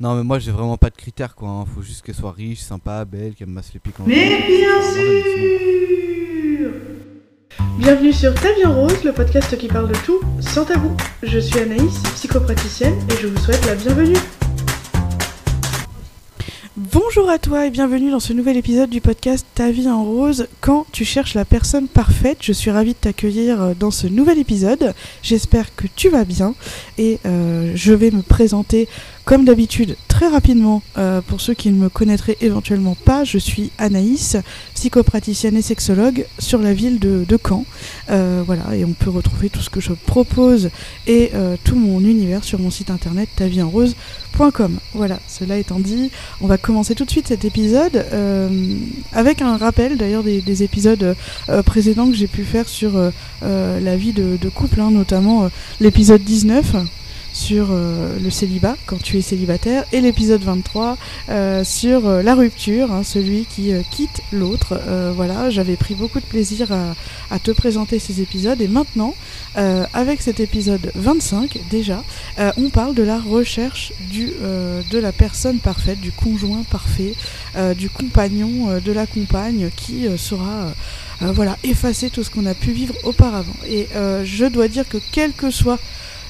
Non, 0.00 0.14
mais 0.14 0.22
moi 0.22 0.38
j'ai 0.38 0.50
vraiment 0.50 0.78
pas 0.78 0.88
de 0.88 0.96
critères 0.96 1.34
quoi. 1.34 1.48
hein. 1.50 1.64
Faut 1.74 1.82
juste 1.82 2.02
qu'elle 2.02 2.14
soit 2.14 2.32
riche, 2.32 2.60
sympa, 2.60 3.04
belle, 3.04 3.34
qu'elle 3.34 3.48
me 3.48 3.52
masse 3.52 3.70
les 3.74 3.80
pieds 3.80 3.92
quand 3.94 4.04
Mais 4.06 4.46
bien 4.48 4.80
sûr 4.94 6.70
Bienvenue 7.78 8.12
sur 8.12 8.32
Ta 8.34 8.52
vie 8.54 8.64
en 8.64 8.80
rose, 8.80 9.04
le 9.04 9.12
podcast 9.12 9.56
qui 9.58 9.68
parle 9.68 9.88
de 9.88 9.96
tout 10.06 10.20
sans 10.40 10.64
tabou. 10.64 10.96
Je 11.22 11.38
suis 11.38 11.58
Anaïs, 11.58 11.98
psychopraticienne, 12.14 12.94
et 13.10 13.16
je 13.20 13.26
vous 13.26 13.38
souhaite 13.38 13.64
la 13.66 13.74
bienvenue. 13.74 14.16
Bonjour 16.76 17.28
à 17.28 17.38
toi 17.38 17.66
et 17.66 17.70
bienvenue 17.70 18.10
dans 18.10 18.20
ce 18.20 18.32
nouvel 18.32 18.56
épisode 18.56 18.88
du 18.88 19.00
podcast 19.02 19.46
Ta 19.54 19.70
vie 19.70 19.88
en 19.88 20.02
rose. 20.04 20.46
Quand 20.60 20.86
tu 20.92 21.04
cherches 21.04 21.34
la 21.34 21.44
personne 21.44 21.88
parfaite, 21.88 22.38
je 22.40 22.52
suis 22.52 22.70
ravie 22.70 22.92
de 22.92 22.98
t'accueillir 22.98 23.60
euh, 23.60 23.74
dans 23.78 23.90
ce 23.90 24.06
nouvel 24.06 24.38
épisode. 24.38 24.94
J'espère 25.22 25.74
que 25.74 25.86
tu 25.94 26.08
vas 26.08 26.24
bien 26.24 26.54
et 26.96 27.18
euh, 27.26 27.72
je 27.74 27.92
vais 27.92 28.10
me 28.10 28.22
présenter 28.22 28.88
comme 29.30 29.44
d'habitude 29.44 29.96
très 30.08 30.26
rapidement 30.26 30.82
euh, 30.98 31.20
pour 31.20 31.40
ceux 31.40 31.54
qui 31.54 31.70
ne 31.70 31.76
me 31.76 31.88
connaîtraient 31.88 32.36
éventuellement 32.40 32.96
pas. 32.96 33.22
Je 33.22 33.38
suis 33.38 33.70
Anaïs, 33.78 34.36
psychopraticienne 34.74 35.56
et 35.56 35.62
sexologue 35.62 36.26
sur 36.40 36.58
la 36.58 36.74
ville 36.74 36.98
de, 36.98 37.24
de 37.28 37.38
Caen. 37.40 37.64
Euh, 38.10 38.42
voilà, 38.44 38.74
et 38.74 38.84
on 38.84 38.92
peut 38.92 39.08
retrouver 39.08 39.48
tout 39.48 39.60
ce 39.60 39.70
que 39.70 39.80
je 39.80 39.92
propose 39.92 40.70
et 41.06 41.30
euh, 41.34 41.54
tout 41.62 41.76
mon 41.76 42.00
univers 42.00 42.42
sur 42.42 42.58
mon 42.58 42.70
site 42.70 42.90
internet 42.90 43.28
taviehenrose.com. 43.36 44.78
Voilà, 44.94 45.20
cela 45.28 45.58
étant 45.58 45.78
dit, 45.78 46.10
on 46.40 46.48
va 46.48 46.58
commencer 46.58 46.96
tout 46.96 47.04
de 47.04 47.10
suite 47.12 47.28
cet 47.28 47.44
épisode 47.44 48.04
avec 49.12 49.42
un 49.42 49.56
rappel 49.56 49.96
d'ailleurs 49.96 50.24
des, 50.24 50.40
des 50.40 50.64
épisodes 50.64 51.14
précédents 51.64 52.08
que 52.08 52.16
j'ai 52.16 52.26
pu 52.26 52.42
faire 52.42 52.68
sur 52.68 53.12
la 53.42 53.96
vie 53.96 54.12
de, 54.12 54.48
couple, 54.48 54.80
hein, 54.80 54.90
notamment 54.90 55.48
l'épisode 55.78 56.24
19 56.24 56.74
sur 57.40 57.68
euh, 57.70 58.18
le 58.22 58.30
célibat 58.30 58.76
quand 58.84 59.02
tu 59.02 59.16
es 59.16 59.22
célibataire 59.22 59.84
et 59.92 60.02
l'épisode 60.02 60.42
23 60.42 60.98
euh, 61.30 61.64
sur 61.64 62.06
euh, 62.06 62.22
la 62.22 62.34
rupture, 62.34 62.92
hein, 62.92 63.02
celui 63.02 63.46
qui 63.46 63.72
quitte 63.90 64.20
l'autre. 64.30 64.78
Voilà, 65.14 65.50
j'avais 65.50 65.76
pris 65.76 65.94
beaucoup 65.94 66.20
de 66.20 66.24
plaisir 66.24 66.68
à, 67.30 67.38
te 67.38 67.50
présenter 67.50 67.98
ces 67.98 68.20
épisodes 68.20 68.60
et 68.60 68.68
maintenant, 68.68 69.14
avec 69.54 70.20
cet 70.20 70.40
épisode 70.40 70.90
25 70.94 71.58
déjà, 71.70 72.02
on 72.56 72.68
parle 72.70 72.94
de 72.94 73.02
la 73.02 73.18
recherche 73.18 73.92
de 74.10 74.98
la 74.98 75.12
personne 75.12 75.58
parfaite, 75.58 76.00
du 76.00 76.12
conjoint 76.12 76.62
parfait, 76.70 77.14
du 77.76 77.88
compagnon, 77.88 78.80
de 78.84 78.92
la 78.92 79.06
compagne 79.06 79.70
qui 79.76 80.06
sera 80.16 80.72
voilà, 81.20 81.56
effacer 81.62 82.10
tout 82.10 82.24
ce 82.24 82.30
qu'on 82.30 82.46
a 82.46 82.54
pu 82.54 82.72
vivre 82.72 82.94
auparavant. 83.04 83.56
Et 83.68 83.88
je 84.24 84.46
dois 84.46 84.68
dire 84.68 84.88
que 84.88 84.98
quel 85.12 85.32
que 85.32 85.50
soit 85.50 85.78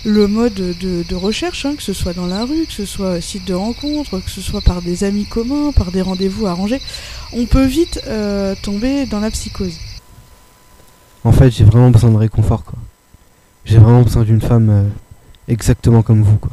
le 0.04 0.26
mode 0.26 0.54
de, 0.54 1.02
de 1.02 1.14
recherche, 1.14 1.66
hein, 1.66 1.74
que 1.76 1.82
ce 1.82 1.92
soit 1.92 2.14
dans 2.14 2.26
la 2.26 2.44
rue, 2.44 2.66
que 2.66 2.72
ce 2.72 2.86
soit 2.86 3.20
site 3.20 3.46
de 3.46 3.54
rencontre, 3.54 4.18
que 4.20 4.30
ce 4.30 4.40
soit 4.40 4.60
par 4.60 4.82
des 4.82 5.04
amis 5.04 5.26
communs, 5.26 5.72
par 5.72 5.92
des 5.92 6.02
rendez-vous 6.02 6.46
arrangés, 6.46 6.80
on 7.32 7.46
peut 7.46 7.64
vite 7.64 8.00
euh, 8.06 8.54
tomber 8.62 9.06
dans 9.06 9.20
la 9.20 9.30
psychose. 9.30 9.78
En 11.24 11.32
fait, 11.32 11.50
j'ai 11.50 11.64
vraiment 11.64 11.90
besoin 11.90 12.10
de 12.10 12.16
réconfort 12.16 12.64
quoi. 12.64 12.78
J'ai 13.64 13.78
vraiment 13.78 14.02
besoin 14.02 14.22
d'une 14.22 14.40
femme 14.40 14.70
euh, 14.70 14.88
exactement 15.48 16.02
comme 16.02 16.22
vous 16.22 16.36
quoi. 16.36 16.50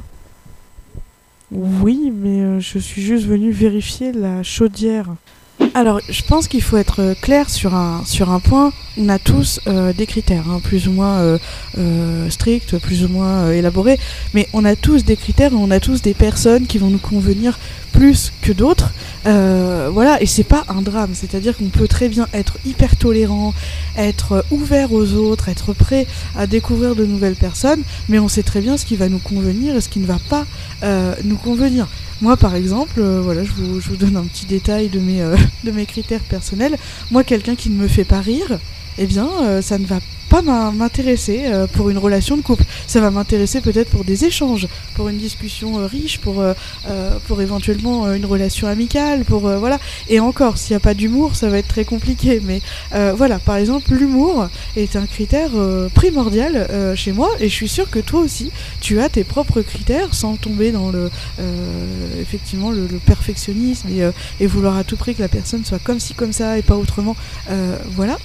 Oui, 1.52 2.11
mais 2.14 2.42
euh, 2.42 2.59
je 2.59 2.78
suis 2.78 3.02
juste 3.02 3.26
venue 3.26 3.52
vérifier 3.52 4.11
la 4.11 4.44
chaudière. 4.44 5.08
Alors, 5.80 6.02
je 6.09 6.23
pense 6.23 6.47
qu'il 6.47 6.64
faut 6.64 6.78
être 6.78 7.03
euh, 7.03 7.14
clair 7.14 7.52
sur 7.52 7.75
un, 7.75 8.02
sur 8.03 8.31
un 8.31 8.39
point. 8.39 8.73
On 9.00 9.09
a 9.09 9.20
tous 9.20 9.59
euh, 9.67 9.94
des 9.94 10.08
critères, 10.08 10.50
hein, 10.50 10.59
plus 10.59 10.88
ou 10.88 10.92
moins 10.92 11.38
euh, 11.78 12.30
stricts, 12.31 12.80
plus 12.80 13.06
ou 13.06 13.09
moins 13.09 13.52
élaborés, 13.52 14.00
mais 14.33 14.50
on 14.53 14.66
a 14.66 14.75
tous 14.75 15.05
des 15.05 15.16
critères 15.16 15.52
et 15.52 15.55
on 15.55 15.70
a 15.70 15.80
tous 15.80 16.02
des 16.02 16.16
personnes 16.16 16.66
qui 16.66 16.80
vont 16.80 16.88
nous 16.88 16.98
convenir 16.98 17.59
plus 17.92 18.33
que 18.42 18.52
d'autres. 18.52 18.92
Voilà, 19.23 20.20
et 20.22 20.25
c'est 20.25 20.44
pas 20.44 20.64
un 20.67 20.81
drame, 20.81 21.11
c'est-à-dire 21.14 21.55
qu'on 21.55 21.70
peut 21.70 21.88
très 21.88 22.09
bien 22.09 22.28
être 22.33 22.58
hyper 22.66 22.95
tolérant, 22.95 23.53
être 23.98 24.45
ouvert 24.49 24.93
aux 24.93 25.14
autres, 25.14 25.49
être 25.49 25.73
prêt 25.73 26.08
à 26.36 26.48
découvrir 26.48 26.95
de 26.95 27.05
nouvelles 27.05 27.36
personnes, 27.36 27.82
mais 28.10 28.17
on 28.20 28.27
sait 28.27 28.43
très 28.43 28.61
bien 28.61 28.77
ce 28.77 28.86
qui 28.86 28.95
va 28.95 29.10
nous 29.10 29.20
convenir 29.20 29.76
et 29.76 29.82
ce 29.82 29.89
qui 29.89 29.99
ne 29.99 30.08
va 30.08 30.17
pas 30.30 30.45
nous 31.23 31.37
convenir. 31.37 31.87
Moi, 32.21 32.36
par 32.36 32.55
exemple, 32.55 33.02
voilà, 33.02 33.43
je 33.43 33.52
vous, 33.52 33.80
je 33.80 33.89
vous 33.89 33.95
donne 33.95 34.16
un 34.16 34.23
petit 34.23 34.45
détail 34.45 34.89
de 34.89 34.99
mes, 34.99 35.21
de 35.67 35.72
mes 35.72 35.86
critères 35.86 36.22
personnels. 36.22 36.78
Moi, 37.11 37.23
quelqu'un 37.23 37.55
qui 37.55 37.70
ne 37.70 37.76
me 37.76 37.88
fait 37.88 38.05
pas 38.05 38.22
rire, 38.22 38.60
eh 38.98 39.06
bien, 39.06 39.30
euh, 39.44 39.62
ça 39.62 39.78
ne 39.78 39.86
va 39.86 40.00
pas 40.30 40.42
m'in- 40.42 40.72
m'intéresser 40.72 41.44
euh, 41.46 41.68
pour 41.68 41.90
une 41.90 41.98
relation 41.98 42.36
de 42.36 42.42
couple. 42.42 42.66
Ça 42.86 43.00
va 43.00 43.12
m'intéresser 43.12 43.62
peut-être 43.62 43.90
pour 43.90 44.04
des 44.04 44.26
échanges, 44.26 44.68
pour 44.96 45.08
une 45.08 45.18
discussion 45.18 45.80
euh, 45.80 45.86
riche, 45.86 46.20
pour, 46.20 46.44
pour 47.28 47.42
éventuellement 47.42 48.12
une 48.14 48.26
relation 48.26 48.68
amicale, 48.68 49.24
pour 49.24 49.42
voilà. 49.42 49.80
Et 50.10 50.20
encore, 50.20 50.58
s'il 50.58 50.74
n'y 50.74 50.78
a 50.78 50.82
pas 50.82 50.94
d'humour, 50.94 51.36
ça 51.36 51.50
va 51.50 51.60
être 51.60 51.68
très 51.68 51.86
compliqué. 51.86 52.42
Mais 52.44 52.62
voilà, 52.92 53.40
par 53.40 53.58
exemple, 53.58 53.94
l'humour 53.94 54.50
est 54.76 54.96
un 54.96 55.06
critère 55.06 55.52
primordial 55.94 56.68
chez 56.96 57.12
moi, 57.12 57.30
et 57.40 57.50
je 57.50 57.54
suis 57.54 57.68
sûre 57.68 57.90
que 57.90 58.00
toi 58.00 58.22
aussi, 58.22 58.52
tu 58.82 59.00
as 59.00 59.10
tes 59.10 59.24
propres 59.24 59.62
critères 59.62 60.14
sans 60.14 60.36
tomber 60.36 60.72
dans 60.72 60.90
le 60.90 61.10
effectivement 62.20 62.72
le, 62.72 62.88
perfectionnisme 63.06 63.88
et, 64.40 64.48
vouloir 64.48 64.78
à 64.78 64.84
tout 64.84 64.98
prix 64.98 65.16
que 65.16 65.22
la 65.22 65.30
personne 65.30 65.64
soit 65.64 65.80
comme 65.80 66.00
ci 66.00 66.14
comme 66.14 66.34
ça 66.34 66.58
et 66.58 66.62
pas 66.62 66.76
autrement. 66.76 67.16
Voilà, 67.96 68.18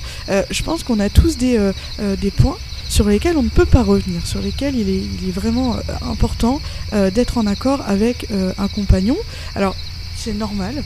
je 0.62 0.64
pense 0.64 0.84
qu'on 0.84 1.00
a 1.00 1.08
tous 1.08 1.36
des 1.38 1.58
euh, 1.58 1.72
euh, 1.98 2.14
des 2.14 2.30
points 2.30 2.56
sur 2.88 3.08
lesquels 3.08 3.36
on 3.36 3.42
ne 3.42 3.48
peut 3.48 3.66
pas 3.66 3.82
revenir, 3.82 4.24
sur 4.24 4.40
lesquels 4.40 4.76
il 4.76 4.88
est, 4.88 5.30
vraiment 5.32 5.74
euh, 5.74 5.78
important 6.08 6.60
d'être 6.92 7.38
en 7.38 7.46
accord 7.46 7.80
avec 7.86 8.28
un 8.58 8.68
compagnon. 8.68 9.16
Alors, 9.56 9.74
c'est 10.14 10.34
normal, 10.34 10.84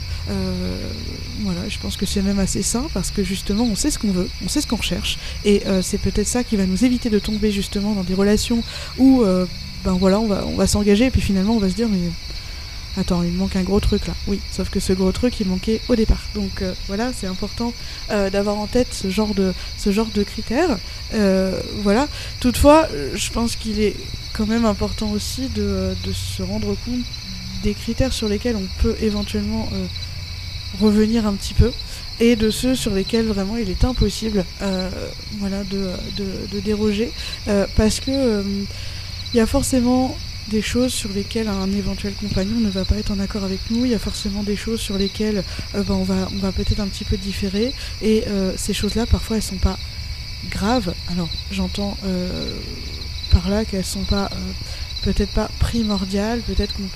voilà, 1.41 1.59
je 1.67 1.77
pense 1.79 1.97
que 1.97 2.05
c'est 2.05 2.21
même 2.21 2.39
assez 2.39 2.61
sain 2.61 2.85
parce 2.93 3.11
que 3.11 3.23
justement 3.23 3.65
on 3.65 3.75
sait 3.75 3.91
ce 3.91 3.99
qu'on 3.99 4.11
veut, 4.11 4.29
on 4.43 4.47
sait 4.47 4.61
ce 4.61 4.67
qu'on 4.67 4.77
recherche 4.77 5.17
et 5.43 5.63
c'est 5.81 5.99
peut-être 5.99 6.27
ça 6.27 6.45
qui 6.45 6.55
va 6.55 6.65
nous 6.65 6.85
éviter 6.85 7.09
de 7.09 7.19
tomber 7.19 7.51
justement 7.51 7.93
dans 7.93 8.03
des 8.03 8.13
relations 8.13 8.63
où 8.97 9.23
ben 9.83 9.93
voilà, 9.99 10.19
on 10.21 10.27
va, 10.27 10.45
on 10.47 10.55
va 10.55 10.65
s'engager 10.65 11.07
et 11.07 11.11
puis 11.11 11.21
finalement 11.21 11.55
on 11.57 11.59
va 11.59 11.69
se 11.69 11.75
dire 11.75 11.89
mais 11.89 11.99
attends, 12.97 13.23
il 13.23 13.31
manque 13.31 13.55
un 13.55 13.63
gros 13.63 13.79
truc 13.79 14.07
là. 14.07 14.13
Oui, 14.27 14.39
sauf 14.51 14.69
que 14.69 14.79
ce 14.79 14.93
gros 14.93 15.11
truc 15.11 15.39
il 15.39 15.47
manquait 15.47 15.81
au 15.87 15.95
départ. 15.95 16.21
Donc 16.35 16.61
euh, 16.61 16.73
voilà, 16.87 17.11
c'est 17.15 17.27
important 17.27 17.73
euh, 18.11 18.29
d'avoir 18.29 18.57
en 18.57 18.67
tête 18.67 18.87
ce 18.91 19.09
genre 19.09 19.33
de, 19.33 19.53
ce 19.77 19.91
genre 19.91 20.07
de 20.13 20.23
critères. 20.23 20.77
Euh, 21.13 21.59
voilà. 21.83 22.07
Toutefois, 22.39 22.87
je 23.13 23.31
pense 23.31 23.55
qu'il 23.55 23.79
est 23.79 23.95
quand 24.33 24.47
même 24.47 24.65
important 24.65 25.11
aussi 25.11 25.47
de, 25.55 25.95
de 26.05 26.13
se 26.13 26.43
rendre 26.43 26.75
compte 26.85 27.05
des 27.63 27.73
critères 27.73 28.13
sur 28.13 28.27
lesquels 28.27 28.55
on 28.55 28.81
peut 28.81 28.95
éventuellement 29.01 29.67
revenir 30.79 31.25
un 31.25 31.33
petit 31.33 31.55
peu 31.55 31.71
et 32.19 32.35
de 32.35 32.51
ceux 32.51 32.75
sur 32.75 32.93
lesquels 32.93 33.25
vraiment 33.25 33.57
il 33.57 33.69
est 33.69 33.83
impossible 33.83 34.45
voilà, 35.39 35.63
de, 35.63 35.89
de, 36.17 36.25
de 36.51 36.59
déroger 36.59 37.11
parce 37.75 37.99
que 37.99 38.43
il 39.33 39.37
y 39.37 39.39
a 39.39 39.47
forcément 39.47 40.15
des 40.49 40.61
choses 40.61 40.93
sur 40.93 41.09
lesquelles 41.11 41.47
un 41.47 41.71
éventuel 41.71 42.13
compagnon 42.13 42.59
ne 42.59 42.69
va 42.69 42.85
pas 42.85 42.95
être 42.95 43.11
en 43.11 43.19
accord 43.19 43.43
avec 43.43 43.59
nous, 43.69 43.85
il 43.85 43.91
y 43.91 43.95
a 43.95 43.99
forcément 43.99 44.43
des 44.43 44.55
choses 44.55 44.79
sur 44.79 44.97
lesquelles 44.97 45.43
euh, 45.75 45.83
ben, 45.83 45.95
on 45.95 46.03
va, 46.03 46.51
peut-être 46.51 46.79
un 46.79 46.87
petit 46.87 47.03
peu 47.03 47.17
différer. 47.17 47.73
Et 48.01 48.23
euh, 48.27 48.53
ces 48.55 48.73
choses-là 48.73 49.05
parfois 49.05 49.37
elles 49.37 49.43
sont 49.43 49.57
pas 49.57 49.77
graves. 50.49 50.93
Alors 51.11 51.29
j'entends 51.51 51.97
euh, 52.05 52.55
par 53.31 53.49
là 53.49 53.65
qu'elles 53.65 53.85
sont 53.85 54.03
pas 54.03 54.29
peut-être 55.03 55.31
pas 55.31 55.49
primordiales, 55.59 56.41
peut-être 56.41 56.73
qu'on 56.75 56.89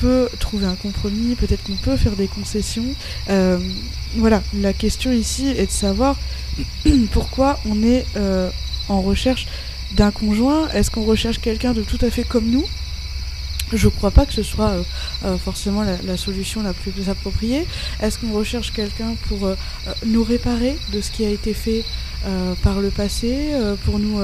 peut 0.00 0.28
trouver 0.38 0.66
un 0.66 0.74
compromis, 0.74 1.34
peut-être 1.34 1.62
qu'on 1.64 1.76
peut 1.76 1.96
faire 1.96 2.16
des 2.16 2.28
concessions. 2.28 2.94
Voilà, 4.16 4.42
la 4.54 4.72
question 4.72 5.10
ici 5.10 5.48
est 5.48 5.66
de 5.66 5.72
savoir 5.72 6.16
pourquoi 7.12 7.58
on 7.66 7.82
est 7.82 8.04
en 8.88 9.00
recherche 9.00 9.46
d'un 9.94 10.10
conjoint. 10.10 10.68
Est-ce 10.70 10.90
qu'on 10.90 11.04
recherche 11.04 11.40
quelqu'un 11.40 11.72
de 11.72 11.82
tout 11.82 11.98
à 12.00 12.10
fait 12.10 12.24
comme 12.24 12.46
nous? 12.46 12.64
Je 13.72 13.88
crois 13.88 14.10
pas 14.10 14.26
que 14.26 14.32
ce 14.32 14.42
soit 14.42 14.70
euh, 14.70 14.82
euh, 15.24 15.38
forcément 15.38 15.82
la, 15.82 16.16
solution 16.16 16.62
la 16.62 16.74
plus 16.74 17.08
appropriée. 17.08 17.66
Est-ce 18.00 18.18
qu'on 18.18 18.32
recherche 18.32 18.72
quelqu'un 18.72 19.14
pour 19.28 19.46
euh, 19.46 19.56
nous 20.06 20.22
réparer 20.22 20.76
de 20.92 21.00
ce 21.00 21.10
qui 21.10 21.24
a 21.24 21.30
été 21.30 21.54
fait 21.54 21.84
par 22.62 22.80
le 22.80 22.88
passé, 22.88 23.50
pour 23.84 23.98
nous, 23.98 24.18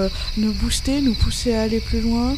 booster, 0.54 1.02
nous 1.02 1.12
pousser 1.12 1.52
à 1.54 1.60
aller 1.60 1.80
plus 1.80 2.00
loin, 2.00 2.34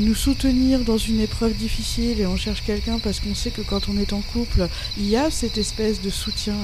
nous 0.00 0.16
soutenir 0.16 0.80
dans 0.80 0.98
une 0.98 1.20
épreuve 1.20 1.54
difficile 1.54 2.20
et 2.20 2.26
on 2.26 2.36
cherche 2.36 2.64
quelqu'un 2.66 2.98
parce 2.98 3.20
qu'on 3.20 3.36
sait 3.36 3.50
que 3.50 3.60
quand 3.60 3.88
on 3.88 3.96
est 3.96 4.12
en 4.12 4.22
couple, 4.32 4.66
il 4.98 5.06
y 5.06 5.16
a 5.16 5.30
cette 5.30 5.56
espèce 5.56 6.00
de 6.00 6.10
soutien. 6.10 6.56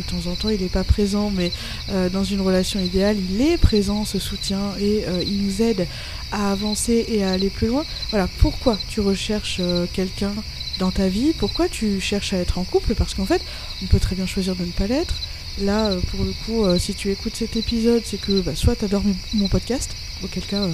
De 0.00 0.02
temps 0.02 0.30
en 0.30 0.34
temps, 0.34 0.48
il 0.48 0.60
n'est 0.60 0.68
pas 0.68 0.84
présent, 0.84 1.30
mais 1.34 1.52
euh, 1.90 2.08
dans 2.08 2.24
une 2.24 2.40
relation 2.40 2.80
idéale, 2.80 3.16
il 3.30 3.40
est 3.40 3.56
présent, 3.56 4.04
ce 4.04 4.18
soutien, 4.18 4.72
et 4.80 5.04
euh, 5.06 5.22
il 5.26 5.42
nous 5.42 5.62
aide 5.62 5.86
à 6.32 6.52
avancer 6.52 7.04
et 7.08 7.24
à 7.24 7.30
aller 7.30 7.50
plus 7.50 7.68
loin. 7.68 7.84
Voilà, 8.10 8.28
pourquoi 8.38 8.78
tu 8.88 9.00
recherches 9.00 9.58
euh, 9.60 9.86
quelqu'un 9.92 10.32
dans 10.78 10.90
ta 10.90 11.08
vie? 11.08 11.32
Pourquoi 11.38 11.68
tu 11.68 12.00
cherches 12.00 12.32
à 12.32 12.38
être 12.38 12.58
en 12.58 12.64
couple? 12.64 12.94
Parce 12.94 13.14
qu'en 13.14 13.26
fait, 13.26 13.42
on 13.82 13.86
peut 13.86 14.00
très 14.00 14.16
bien 14.16 14.26
choisir 14.26 14.54
de 14.56 14.64
ne 14.64 14.72
pas 14.72 14.86
l'être. 14.86 15.14
Là, 15.60 15.90
pour 16.10 16.22
le 16.22 16.34
coup, 16.44 16.66
si 16.78 16.92
tu 16.92 17.10
écoutes 17.10 17.34
cet 17.34 17.56
épisode, 17.56 18.02
c'est 18.04 18.20
que 18.20 18.42
bah, 18.42 18.54
soit 18.54 18.76
tu 18.76 18.84
adores 18.84 19.04
mon 19.32 19.48
podcast, 19.48 19.90
auquel 20.22 20.44
cas, 20.44 20.68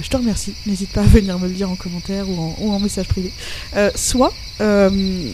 je 0.00 0.08
te 0.08 0.16
remercie. 0.16 0.54
N'hésite 0.66 0.90
pas 0.90 1.02
à 1.02 1.06
venir 1.06 1.38
me 1.38 1.46
le 1.46 1.54
dire 1.54 1.70
en 1.70 1.76
commentaire 1.76 2.26
ou 2.28 2.70
en, 2.70 2.80
message 2.80 3.06
privé. 3.08 3.30
Euh, 3.76 3.90
soit 3.94 4.32
euh, 4.60 4.90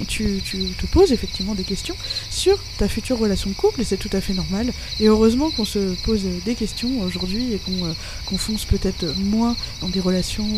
tu, 0.07 0.41
te 0.43 0.87
poses 0.87 1.13
effectivement 1.13 1.55
des 1.55 1.65
questions 1.65 1.97
sur 2.31 2.59
ta 2.79 2.89
future 2.89 3.19
relation 3.19 3.51
de 3.51 3.55
couple, 3.55 3.81
et 3.81 3.85
c'est 3.85 3.97
tout 3.97 4.11
à 4.13 4.21
fait 4.21 4.35
normal. 4.35 4.73
Et 4.99 5.07
heureusement 5.07 5.51
qu'on 5.51 5.65
se 5.65 5.95
pose 6.05 6.25
des 6.45 6.55
questions 6.55 7.01
aujourd'hui 7.01 7.55
et 7.55 7.59
qu'on 7.59 7.87
euh, 7.87 8.39
fonce 8.39 8.65
peut-être 8.65 9.05
moins 9.19 9.57
dans 9.81 9.89
des 9.89 10.01
relations 10.01 10.49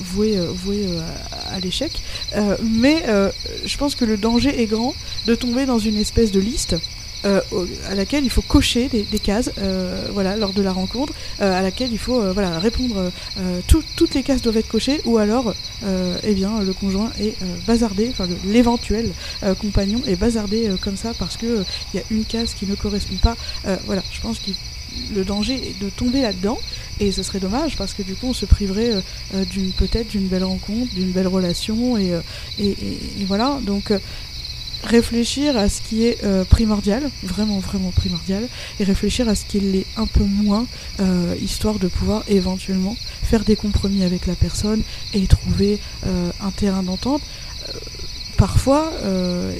vouées, 0.00 0.38
à, 1.50 1.60
l'échec. 1.60 1.92
Mais 2.62 3.04
je 3.64 3.76
pense 3.76 3.94
que 3.94 4.04
le 4.04 4.16
danger 4.16 4.62
est 4.62 4.66
grand 4.66 4.94
de 5.26 5.34
tomber 5.34 5.66
dans 5.66 5.78
une 5.78 5.96
espèce 5.96 6.32
de 6.32 6.40
liste 6.40 6.76
euh, 7.24 7.40
à 7.88 7.94
laquelle 7.94 8.24
il 8.24 8.30
faut 8.30 8.42
cocher 8.42 8.88
des, 8.88 9.18
cases 9.18 9.50
euh, 9.58 10.08
voilà, 10.12 10.36
lors 10.36 10.52
de 10.52 10.62
la 10.62 10.72
rencontre, 10.72 11.12
euh, 11.40 11.58
à 11.58 11.62
laquelle 11.62 11.92
il 11.92 11.98
faut 11.98 12.20
voilà, 12.32 12.58
répondre, 12.58 13.10
tout- 13.66 13.82
toutes 13.96 14.14
les 14.14 14.22
cases 14.22 14.42
doivent 14.42 14.56
être 14.58 14.68
cochées, 14.68 15.00
ou 15.04 15.18
alors 15.18 15.54
eh 16.24 16.34
bien, 16.34 16.60
le 16.62 16.72
conjoint 16.72 17.10
est 17.20 17.34
bazardé, 17.66 18.08
enfin 18.10 18.26
l'éventuel 18.46 19.10
compagnon 19.60 20.00
est 20.06 20.16
bazardé 20.16 20.70
comme 20.80 20.96
ça 20.96 21.12
parce 21.18 21.36
euh, 21.44 21.64
il 21.92 21.98
y 21.98 22.02
a 22.02 22.06
une 22.10 22.24
case 22.24 22.54
qui 22.54 22.66
ne 22.66 22.74
correspond 22.74 23.16
pas. 23.16 23.36
Voilà, 23.86 24.02
je 24.12 24.20
pense 24.20 24.38
que 24.38 24.50
le 25.14 25.24
danger 25.24 25.74
de 25.80 25.90
tomber 25.90 26.22
là-dedans, 26.22 26.58
et 26.98 27.12
ce 27.12 27.22
serait 27.22 27.38
dommage 27.38 27.76
parce 27.76 27.94
que 27.94 28.02
du 28.02 28.14
coup 28.14 28.28
on 28.28 28.32
se 28.34 28.46
priverait 28.46 28.92
peut-être 29.76 30.08
d'une 30.08 30.26
belle 30.26 30.44
rencontre, 30.44 30.92
d'une 30.94 31.10
belle 31.12 31.28
relation, 31.28 31.96
et, 31.98 32.12
et, 32.58 32.74
voilà. 33.26 33.58
Donc 33.62 33.92
réfléchir 34.84 35.56
à 35.56 35.68
ce 35.68 35.80
qui 35.82 36.06
est 36.06 36.22
euh, 36.24 36.44
primordial, 36.44 37.10
vraiment 37.22 37.58
vraiment 37.58 37.90
primordial, 37.90 38.48
et 38.80 38.84
réfléchir 38.84 39.28
à 39.28 39.34
ce 39.34 39.44
qui 39.44 39.60
l'est 39.60 39.86
un 39.96 40.06
peu 40.06 40.24
moins, 40.24 40.66
euh, 41.00 41.34
histoire 41.42 41.78
de 41.78 41.88
pouvoir 41.88 42.22
éventuellement 42.28 42.96
faire 43.22 43.44
des 43.44 43.56
compromis 43.56 44.04
avec 44.04 44.26
la 44.26 44.34
personne 44.34 44.82
et 45.14 45.26
trouver 45.26 45.78
euh, 46.06 46.30
un 46.40 46.50
terrain 46.50 46.82
d'entente. 46.82 47.22
Parfois, 48.36 48.92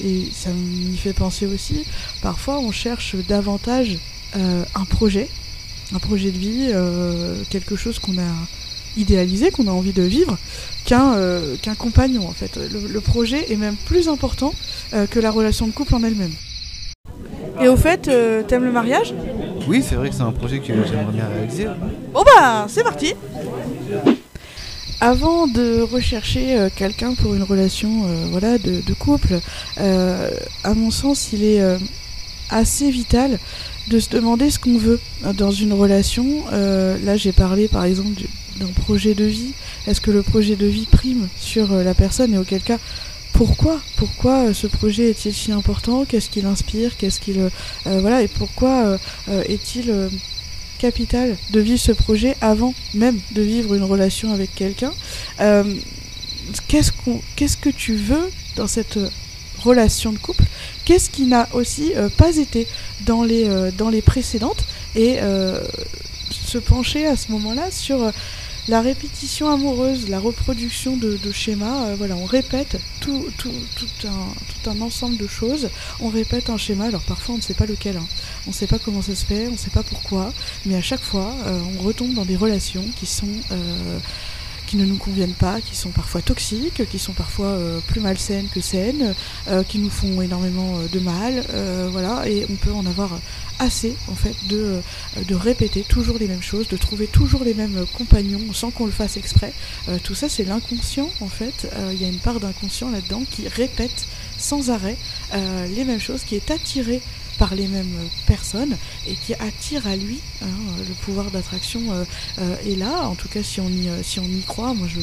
et 0.01 0.29
ça 0.31 0.51
m'y 0.51 0.95
fait 0.95 1.11
penser 1.11 1.45
aussi, 1.45 1.83
parfois 2.21 2.59
on 2.59 2.71
cherche 2.71 3.17
davantage 3.27 3.97
un 4.33 4.85
projet, 4.85 5.27
un 5.93 5.99
projet 5.99 6.31
de 6.31 6.37
vie, 6.37 6.71
quelque 7.49 7.75
chose 7.75 7.99
qu'on 7.99 8.17
a 8.17 8.31
idéalisé, 8.97 9.51
qu'on 9.51 9.67
a 9.67 9.71
envie 9.71 9.93
de 9.93 10.01
vivre, 10.03 10.37
qu'un 10.85 11.13
euh, 11.15 11.55
qu'un 11.61 11.75
compagnon 11.75 12.27
en 12.27 12.31
fait. 12.31 12.57
Le, 12.57 12.87
le 12.87 13.01
projet 13.01 13.51
est 13.51 13.55
même 13.55 13.75
plus 13.85 14.07
important 14.09 14.53
euh, 14.93 15.05
que 15.07 15.19
la 15.19 15.31
relation 15.31 15.67
de 15.67 15.71
couple 15.71 15.95
en 15.95 16.03
elle-même. 16.03 16.33
Et 17.61 17.67
au 17.67 17.75
fait, 17.75 18.07
euh, 18.07 18.41
t'aimes 18.43 18.63
le 18.63 18.71
mariage? 18.71 19.13
Oui, 19.67 19.83
c'est 19.87 19.95
vrai 19.95 20.09
que 20.09 20.15
c'est 20.15 20.21
un 20.21 20.31
projet 20.31 20.59
que 20.59 20.73
j'aimerais 20.73 21.11
bien 21.13 21.27
réaliser. 21.27 21.65
Bon 22.13 22.23
bah, 22.35 22.65
c'est 22.69 22.83
parti 22.83 23.13
Avant 25.01 25.47
de 25.47 25.81
rechercher 25.81 26.67
quelqu'un 26.75 27.13
pour 27.15 27.33
une 27.35 27.43
relation 27.43 27.89
voilà, 28.31 28.57
de, 28.57 28.81
de 28.85 28.93
couple, 28.93 29.39
à 29.77 30.73
mon 30.73 30.91
sens, 30.91 31.29
il 31.33 31.43
est 31.43 31.61
assez 32.49 32.89
vital 32.89 33.39
de 33.89 33.99
se 33.99 34.09
demander 34.09 34.49
ce 34.49 34.59
qu'on 34.59 34.77
veut 34.77 34.99
euh, 35.25 35.33
dans 35.33 35.51
une 35.51 35.73
relation. 35.73 36.25
Euh, 36.53 36.97
là, 37.03 37.17
j'ai 37.17 37.31
parlé 37.31 37.67
par 37.67 37.85
exemple 37.85 38.11
du- 38.11 38.27
d'un 38.59 38.67
projet 38.67 39.13
de 39.13 39.25
vie? 39.25 39.53
Est-ce 39.87 40.01
que 40.01 40.11
le 40.11 40.21
projet 40.21 40.55
de 40.55 40.67
vie 40.67 40.85
prime 40.85 41.27
sur 41.39 41.71
euh, 41.71 41.83
la 41.83 41.93
personne? 41.93 42.33
Et 42.33 42.37
auquel 42.37 42.61
cas 42.61 42.77
pourquoi? 43.33 43.79
Pourquoi 43.95 44.47
euh, 44.47 44.53
ce 44.53 44.67
projet 44.67 45.09
est-il 45.09 45.33
si 45.33 45.51
important? 45.51 46.05
Qu'est-ce 46.05 46.29
qui 46.29 46.41
l'inspire 46.41 46.97
Qu'est-ce 46.97 47.19
qu'il 47.19 47.39
euh, 47.39 47.49
voilà 47.85 48.21
et 48.21 48.27
pourquoi 48.27 48.97
est-il 49.47 49.93
capital 50.77 51.37
de 51.51 51.59
vivre 51.59 51.79
ce 51.79 51.91
projet 51.91 52.35
avant 52.41 52.73
même 52.93 53.19
de 53.31 53.41
vivre 53.41 53.73
une 53.73 53.83
relation 53.83 54.33
avec 54.33 54.53
quelqu'un? 54.55 54.91
Qu'est-ce 56.67 57.57
que 57.57 57.69
tu 57.69 57.95
veux 57.95 58.29
dans 58.55 58.67
cette 58.67 58.99
relation 59.59 60.11
de 60.11 60.17
couple? 60.17 60.43
Qu'est-ce 60.85 61.09
qui 61.09 61.25
n'a 61.25 61.47
aussi 61.53 61.91
pas 62.17 62.37
été 62.37 62.67
dans 63.05 63.23
les 63.23 64.01
précédentes? 64.01 64.65
Et 64.95 65.19
se 66.31 66.57
pencher 66.57 67.05
à 67.05 67.15
ce 67.15 67.31
moment-là 67.31 67.71
sur 67.71 68.11
la 68.69 68.81
répétition 68.81 69.49
amoureuse, 69.49 70.09
la 70.09 70.19
reproduction 70.19 70.95
de, 70.95 71.17
schémas, 71.31 71.87
euh, 71.87 71.95
voilà, 71.97 72.15
on 72.15 72.25
répète 72.25 72.79
tout, 73.01 73.25
tout, 73.37 73.51
tout, 73.75 74.69
un, 74.69 74.81
ensemble 74.81 75.17
de 75.17 75.25
choses, 75.25 75.69
on 75.99 76.09
répète 76.09 76.51
un 76.51 76.57
schéma, 76.57 76.85
alors 76.85 77.01
parfois 77.01 77.33
on 77.33 77.37
ne 77.39 77.43
sait 77.43 77.55
pas 77.55 77.65
lequel, 77.65 77.97
hein. 77.97 78.05
on 78.45 78.51
ne 78.51 78.55
sait 78.55 78.67
pas 78.67 78.77
comment 78.77 79.01
ça 79.01 79.15
se 79.15 79.25
fait, 79.25 79.47
on 79.47 79.53
ne 79.53 79.57
sait 79.57 79.71
pas 79.71 79.81
pourquoi, 79.81 80.31
mais 80.67 80.75
à 80.75 80.81
chaque 80.81 81.01
fois 81.01 81.33
euh, 81.47 81.59
on 81.79 81.81
retombe 81.81 82.13
dans 82.13 82.25
des 82.25 82.35
relations 82.35 82.85
qui 82.95 83.07
sont... 83.07 83.27
qui 84.69 84.77
ne 84.77 84.85
nous 84.85 84.97
conviennent 84.97 85.33
pas, 85.33 85.61
qui 85.61 85.75
sont 85.75 85.89
parfois 85.89 86.21
toxiques, 86.21 86.87
qui 86.91 86.99
sont 86.99 87.13
parfois 87.13 87.47
euh, 87.47 87.79
plus 87.87 88.01
malsaines 88.01 88.47
que 88.53 88.61
saines, 88.61 89.15
euh, 89.47 89.63
qui 89.63 89.79
nous 89.79 89.89
font 89.89 90.21
énormément 90.21 90.77
euh, 90.77 90.87
de 90.87 90.99
mal, 90.99 91.43
voilà, 91.91 92.29
et 92.29 92.45
on 92.51 92.55
peut 92.55 92.71
en 92.71 92.85
avoir 92.85 93.19
assez 93.57 93.95
en 94.09 94.15
fait 94.15 94.35
de, 94.47 94.81
répéter 95.31 95.81
toujours 95.81 96.19
les 96.19 96.27
mêmes 96.27 96.43
choses, 96.43 96.67
de 96.67 96.77
trouver 96.77 97.07
toujours 97.07 97.43
les 97.43 97.55
mêmes 97.55 97.85
compagnons 97.97 98.53
sans 98.53 98.69
qu'on 98.69 98.85
le 98.85 98.91
fasse 98.91 99.17
exprès. 99.17 99.53
Tout 100.03 100.15
ça 100.15 100.29
c'est 100.29 100.43
l'inconscient 100.43 101.09
en 101.19 101.27
fait, 101.27 101.67
il 101.91 102.01
y 102.01 102.05
a 102.05 102.07
une 102.07 102.19
part 102.19 102.39
d'inconscient 102.39 102.91
là-dedans 102.91 103.23
qui 103.29 103.47
répète 103.47 104.05
sans 104.37 104.69
arrêt 104.69 104.97
les 105.75 105.83
mêmes 105.83 105.99
choses, 105.99 106.23
qui 106.23 106.35
est 106.35 106.51
attiré 106.51 107.01
par 107.39 107.55
les 107.55 107.67
mêmes 107.67 107.95
euh, 107.97 108.07
personnes 108.27 108.77
et 109.07 109.15
qui 109.15 109.33
attire 109.35 109.87
à 109.87 109.95
lui 109.95 110.19
hein, 110.43 110.47
le 110.87 110.93
pouvoir 111.05 111.31
d'attraction 111.31 111.81
euh, 111.91 112.03
euh, 112.39 112.55
est 112.67 112.75
là. 112.75 113.07
En 113.07 113.15
tout 113.15 113.29
cas 113.29 113.41
si 113.41 113.61
on 113.61 113.69
y, 113.69 113.87
euh, 113.87 114.03
si 114.03 114.19
on 114.19 114.25
y 114.25 114.41
croit 114.41 114.73
moi 114.73 114.87
je, 114.87 114.99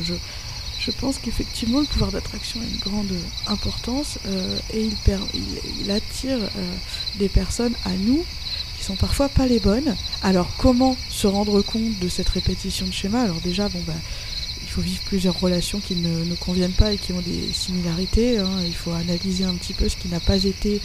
je, 0.78 0.90
pense 0.92 1.18
qu'effectivement 1.18 1.80
le 1.80 1.86
pouvoir 1.86 2.12
d'attraction 2.12 2.60
a 2.60 2.64
une 2.64 2.78
grande 2.78 3.12
importance 3.48 4.18
euh, 4.26 4.58
et 4.72 4.88
il, 5.80 5.90
attire 5.90 6.38
euh, 6.38 6.74
des 7.18 7.28
personnes 7.28 7.74
à 7.84 7.90
nous 7.90 8.24
qui 8.78 8.84
sont 8.84 8.96
parfois 8.96 9.30
pas 9.30 9.46
les 9.46 9.58
bonnes. 9.58 9.96
Alors 10.22 10.48
comment 10.58 10.96
se 11.08 11.26
rendre 11.26 11.62
compte 11.62 11.98
de 11.98 12.08
cette 12.08 12.28
répétition 12.28 12.86
de 12.86 12.92
schéma? 12.92 13.22
Alors 13.22 13.40
déjà 13.40 13.68
bon 13.70 13.80
bah 13.86 13.94
faut 14.76 14.82
vivre 14.82 15.00
plusieurs 15.06 15.40
relations 15.40 15.80
qui 15.80 15.96
ne, 15.96 16.24
ne 16.24 16.34
conviennent 16.34 16.72
pas 16.72 16.92
et 16.92 16.98
qui 16.98 17.12
ont 17.14 17.22
des 17.22 17.50
similarités. 17.54 18.38
hein. 18.38 18.50
Il 18.66 18.74
faut 18.74 18.92
analyser 18.92 19.44
un 19.44 19.54
petit 19.54 19.72
peu 19.72 19.88
ce 19.88 19.96
qui 19.96 20.08
n'a 20.08 20.20
pas 20.20 20.44
été 20.44 20.82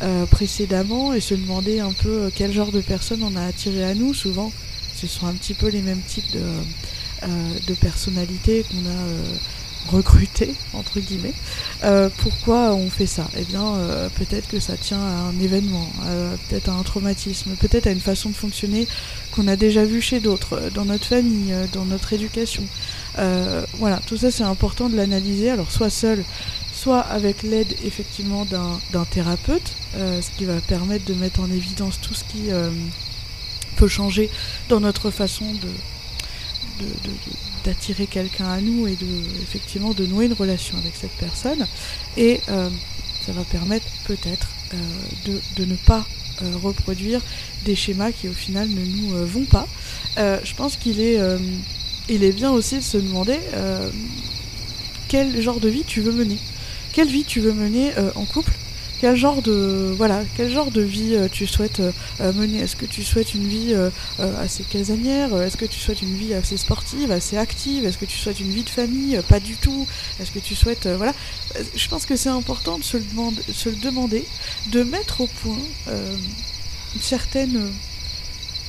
euh, 0.00 0.24
précédemment 0.24 1.12
et 1.12 1.20
se 1.20 1.34
demander 1.34 1.78
un 1.78 1.92
peu 1.92 2.08
euh, 2.08 2.30
quel 2.34 2.52
genre 2.54 2.72
de 2.72 2.80
personnes 2.80 3.22
on 3.22 3.36
a 3.36 3.44
attiré 3.44 3.84
à 3.84 3.94
nous. 3.94 4.14
Souvent, 4.14 4.50
ce 4.96 5.06
sont 5.06 5.26
un 5.26 5.34
petit 5.34 5.52
peu 5.52 5.68
les 5.68 5.82
mêmes 5.82 6.00
types 6.00 6.30
de, 6.32 6.40
euh, 7.24 7.74
personnalités 7.82 8.64
qu'on 8.70 8.88
a 8.88 9.92
recrutées, 9.92 10.54
entre 10.72 10.98
guillemets. 10.98 11.34
Pourquoi 12.16 12.74
on 12.74 12.88
fait 12.88 13.06
ça? 13.06 13.28
Eh 13.36 13.44
bien, 13.44 13.74
peut-être 14.14 14.48
que 14.48 14.58
ça 14.58 14.78
tient 14.78 15.00
à 15.00 15.28
un 15.28 15.38
événement, 15.40 15.86
peut-être 16.48 16.70
à 16.70 16.72
un 16.72 16.82
traumatisme, 16.82 17.50
peut-être 17.60 17.86
à 17.86 17.90
une 17.90 18.00
façon 18.00 18.30
de 18.30 18.34
fonctionner 18.34 18.86
qu'on 19.32 19.46
a 19.46 19.56
déjà 19.56 19.84
vu 19.84 20.00
chez 20.00 20.20
d'autres, 20.20 20.70
dans 20.74 20.86
notre 20.86 21.04
famille, 21.04 21.54
dans 21.74 21.84
notre 21.84 22.14
éducation. 22.14 22.62
Euh, 23.18 23.64
voilà, 23.74 24.00
tout 24.06 24.16
ça 24.16 24.30
c'est 24.30 24.42
important 24.42 24.88
de 24.88 24.96
l'analyser, 24.96 25.50
alors 25.50 25.70
soit 25.70 25.90
seul, 25.90 26.24
soit 26.72 27.00
avec 27.00 27.42
l'aide 27.42 27.72
effectivement 27.84 28.44
d'un 28.44 29.04
thérapeute, 29.04 29.74
euh, 29.96 30.20
ce 30.20 30.30
qui 30.36 30.44
va 30.44 30.60
permettre 30.60 31.04
de 31.04 31.14
mettre 31.14 31.40
en 31.40 31.50
évidence 31.50 32.00
tout 32.00 32.14
ce 32.14 32.24
qui 32.24 32.50
euh, 32.50 32.70
peut 33.76 33.88
changer 33.88 34.30
dans 34.68 34.80
notre 34.80 35.10
façon 35.10 35.44
de 35.52 35.68
d'attirer 37.62 38.08
quelqu'un 38.08 38.46
à 38.46 38.60
nous 38.60 38.88
et 38.88 38.96
de 38.96 39.06
effectivement 39.42 39.92
de 39.94 40.04
nouer 40.06 40.26
une 40.26 40.32
relation 40.32 40.76
avec 40.76 40.96
cette 40.96 41.12
personne 41.12 41.68
et 42.16 42.40
ça 42.46 43.32
va 43.32 43.42
permettre 43.44 43.86
peut-être 44.06 44.48
de, 45.24 45.40
de 45.54 45.64
ne 45.64 45.76
pas 45.76 46.04
reproduire 46.42 47.20
des 47.64 47.76
schémas 47.76 48.10
qui 48.10 48.28
au 48.28 48.32
final 48.32 48.68
ne 48.68 48.84
nous 48.84 49.26
vont 49.26 49.44
pas. 49.44 49.68
Je 50.16 50.54
pense 50.56 50.76
qu'il 50.76 51.00
est, 51.00 51.16
il 52.08 52.24
est 52.24 52.32
bien 52.32 52.50
aussi 52.50 52.76
de 52.76 52.82
se 52.82 52.98
demander 52.98 53.38
euh, 53.54 53.88
quel 55.08 55.40
genre 55.40 55.60
de 55.60 55.68
vie 55.68 55.84
tu 55.86 56.00
veux 56.00 56.12
mener. 56.12 56.38
Quelle 56.92 57.08
vie 57.08 57.24
tu 57.24 57.40
veux 57.40 57.52
mener 57.52 57.92
euh, 57.96 58.10
en 58.14 58.24
couple? 58.24 58.52
Quel 59.00 59.16
genre 59.16 59.42
de 59.42 59.92
voilà 59.96 60.22
quel 60.36 60.50
genre 60.50 60.70
de 60.70 60.80
vie 60.80 61.14
euh, 61.14 61.28
tu 61.30 61.46
souhaites 61.46 61.82
mener? 62.20 62.60
Est-ce 62.60 62.76
que 62.76 62.86
tu 62.86 63.02
souhaites 63.02 63.34
une 63.34 63.46
vie 63.46 63.74
assez 64.40 64.62
casanière? 64.64 65.36
Est-ce 65.42 65.56
que 65.56 65.64
tu 65.64 65.78
souhaites 65.80 66.02
une 66.02 66.16
vie 66.16 66.34
assez 66.34 66.56
sportive, 66.56 67.10
assez 67.10 67.36
active? 67.36 67.84
Est-ce 67.84 67.98
que 67.98 68.06
tu 68.06 68.18
souhaites 68.18 68.40
une 68.40 68.52
vie 68.52 68.62
de 68.62 68.70
famille? 68.70 69.18
Pas 69.28 69.40
du 69.40 69.56
tout. 69.56 69.86
Est-ce 70.20 70.30
que 70.30 70.38
tu 70.38 70.54
souhaites 70.54 70.86
voilà 70.86 71.14
Je 71.74 71.88
pense 71.88 72.06
que 72.06 72.16
c'est 72.16 72.30
important 72.30 72.78
de 72.78 72.84
se 72.84 72.96
le, 72.96 73.76
demander, 73.76 74.24
de 74.72 74.82
mettre 74.82 75.22
au 75.22 75.26
point 75.26 75.58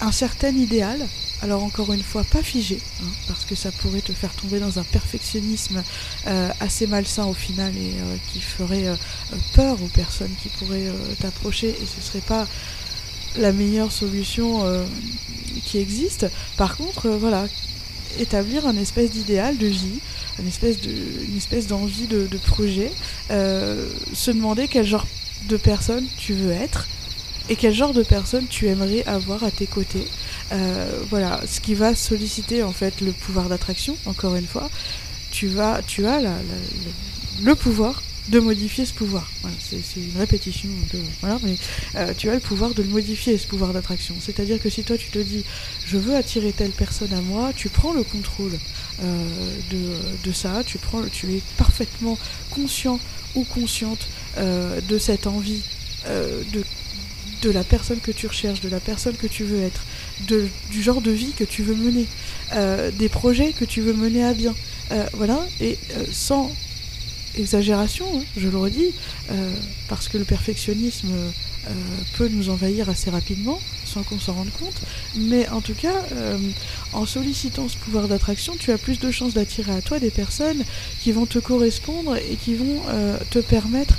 un 0.01 0.12
certain 0.12 0.51
idéal. 0.56 1.08
Alors 1.42 1.63
encore 1.63 1.92
une 1.92 2.01
fois, 2.01 2.24
pas 2.24 2.42
figé, 2.42 2.80
hein, 3.04 3.08
parce 3.27 3.46
que 3.46 3.56
ça 3.56 3.72
pourrait 3.72 4.01
te 4.01 4.13
faire 4.13 4.34
tomber 4.34 4.60
dans 4.60 4.80
un 4.80 4.84
perfectionnisme 4.84 5.84
euh, 6.27 6.50
assez 6.60 6.88
malsain 6.88 7.25
au 7.25 7.34
final 7.34 7.75
et 7.75 7.94
euh, 8.00 8.15
qui 8.32 8.39
ferait 8.39 8.88
euh, 8.88 8.96
peur 9.54 9.82
aux 9.84 9.88
personnes 9.88 10.32
qui 10.42 10.50
pourraient 10.50 10.92
t'approcher 11.22 11.70
et 11.70 11.86
ce 11.86 12.01
serait 12.01 12.22
pas 12.25 12.48
la 13.38 13.51
meilleure 13.51 13.92
solution 13.92 14.63
qui 15.65 15.77
existe. 15.77 16.25
Par 16.56 16.77
contre, 16.77 17.10
voilà, 17.10 17.48
établir 18.18 18.65
un 18.65 18.77
espèce 18.77 19.12
d'idéal 19.12 19.58
de 19.58 19.68
vie, 19.68 20.00
une 20.39 20.48
espèce 20.48 21.68
d'envie 21.68 22.08
de, 22.08 22.38
projet, 22.38 22.94
se 23.30 24.32
demander 24.32 24.70
quel 24.70 24.86
genre 24.86 25.06
de 25.50 25.58
personne 25.58 26.06
tu 26.18 26.34
veux 26.34 26.51
être 26.51 26.88
et 27.50 27.58
quel 27.58 27.74
genre 27.74 27.94
de 27.94 28.04
personne 28.04 28.48
tu 28.48 28.68
aimerais 28.68 29.04
avoir 29.06 29.44
à 29.44 29.51
tes 29.51 29.68
côtés. 29.68 30.08
Euh, 30.51 30.99
voilà, 31.09 31.41
ce 31.47 31.59
qui 31.59 31.73
va 31.73 31.95
solliciter 31.95 32.61
en 32.61 32.71
fait 32.71 33.01
le 33.01 33.11
pouvoir 33.11 33.49
d'attraction, 33.49 33.97
encore 34.05 34.35
une 34.35 34.45
fois. 34.45 34.69
Tu, 35.31 35.47
vas, 35.47 35.81
tu 35.85 36.05
as 36.05 36.21
le, 37.41 37.55
pouvoir 37.55 38.01
de 38.29 38.39
modifier 38.39 38.85
ce 38.85 38.93
pouvoir. 38.93 39.29
C'est 39.59 39.77
une 39.97 40.17
répétition 40.17 40.69
voilà, 41.19 41.39
mais 41.43 41.57
euh, 41.95 42.13
tu 42.17 42.29
as 42.29 42.35
le 42.35 42.39
pouvoir 42.39 42.73
de 42.73 42.81
le 42.81 42.89
modifier, 42.89 43.37
ce 43.37 43.45
pouvoir 43.45 43.73
d'attraction. 43.73 44.15
C'est-à-dire 44.19 44.61
que 44.61 44.69
si 44.69 44.83
toi 44.83 44.97
tu 44.97 45.09
te 45.09 45.19
dis 45.19 45.43
je 45.85 45.97
veux 45.97 46.15
attirer 46.15 46.53
telle 46.53 46.71
personne 46.71 47.13
à 47.13 47.21
moi, 47.21 47.51
tu 47.55 47.69
prends 47.69 47.93
le 47.93 48.03
contrôle 48.03 48.53
euh, 49.03 49.57
de, 50.23 50.31
ça, 50.31 50.63
tu, 50.65 50.77
prends, 50.77 51.03
tu 51.11 51.33
es 51.33 51.41
parfaitement 51.57 52.17
conscient 52.51 52.99
ou 53.35 53.43
consciente 53.43 54.07
de 54.37 54.97
cette 54.97 55.27
envie 55.27 55.63
de 57.41 57.51
la 57.51 57.63
personne 57.63 57.99
que 57.99 58.11
tu 58.11 58.27
recherches, 58.27 58.61
de 58.61 58.69
la 58.69 58.79
personne 58.79 59.15
que 59.15 59.27
tu 59.27 59.43
veux 59.43 59.61
être, 59.61 59.81
du 60.22 60.81
genre 60.81 61.01
de 61.01 61.12
vie 61.12 61.34
que 61.38 61.43
tu 61.43 61.63
veux 61.63 61.75
mener, 61.75 62.05
euh, 62.53 62.91
des 62.91 63.10
projets 63.10 63.51
que 63.51 63.65
tu 63.65 63.81
veux 63.81 63.93
mener 63.93 64.24
à 64.24 64.34
bien. 64.34 64.53
voilà, 65.13 65.39
et 65.60 65.77
sans 66.12 66.51
exagération, 67.38 68.05
hein, 68.15 68.24
je 68.38 68.48
le 68.48 68.57
redis, 68.57 68.93
euh, 69.31 69.51
parce 69.88 70.07
que 70.07 70.17
le 70.17 70.24
perfectionnisme 70.24 71.10
euh, 71.12 71.72
peut 72.17 72.27
nous 72.27 72.50
envahir 72.50 72.89
assez 72.89 73.10
rapidement, 73.10 73.60
sans 73.86 74.03
qu'on 74.03 74.19
s'en 74.19 74.34
rende 74.34 74.51
compte. 74.60 74.75
Mais 75.15 75.48
en 75.50 75.62
tout 75.62 75.74
cas, 75.74 76.03
euh, 76.13 76.38
en 76.93 77.05
sollicitant 77.05 77.67
ce 77.67 77.77
pouvoir 77.77 78.07
d'attraction, 78.07 78.55
tu 78.57 78.72
as 78.72 78.77
plus 78.77 79.00
de 79.00 79.12
chances 79.12 79.34
d'attirer 79.34 79.74
à 79.74 79.81
toi 79.81 80.00
des 80.00 80.12
personnes 80.12 80.63
qui 81.01 81.12
vont 81.12 81.25
te 81.25 81.39
correspondre 81.39 82.15
et 82.15 82.36
qui 82.36 82.55
vont 82.55 82.81
te 83.29 83.39
permettre 83.39 83.95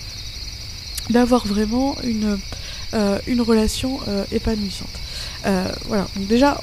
d'avoir 1.11 1.47
vraiment 1.47 1.97
une 2.05 3.41
relation 3.41 4.01
épanouissante. 4.33 4.89
Voilà, 5.45 6.07
donc 6.17 6.27
déjà, 6.27 6.59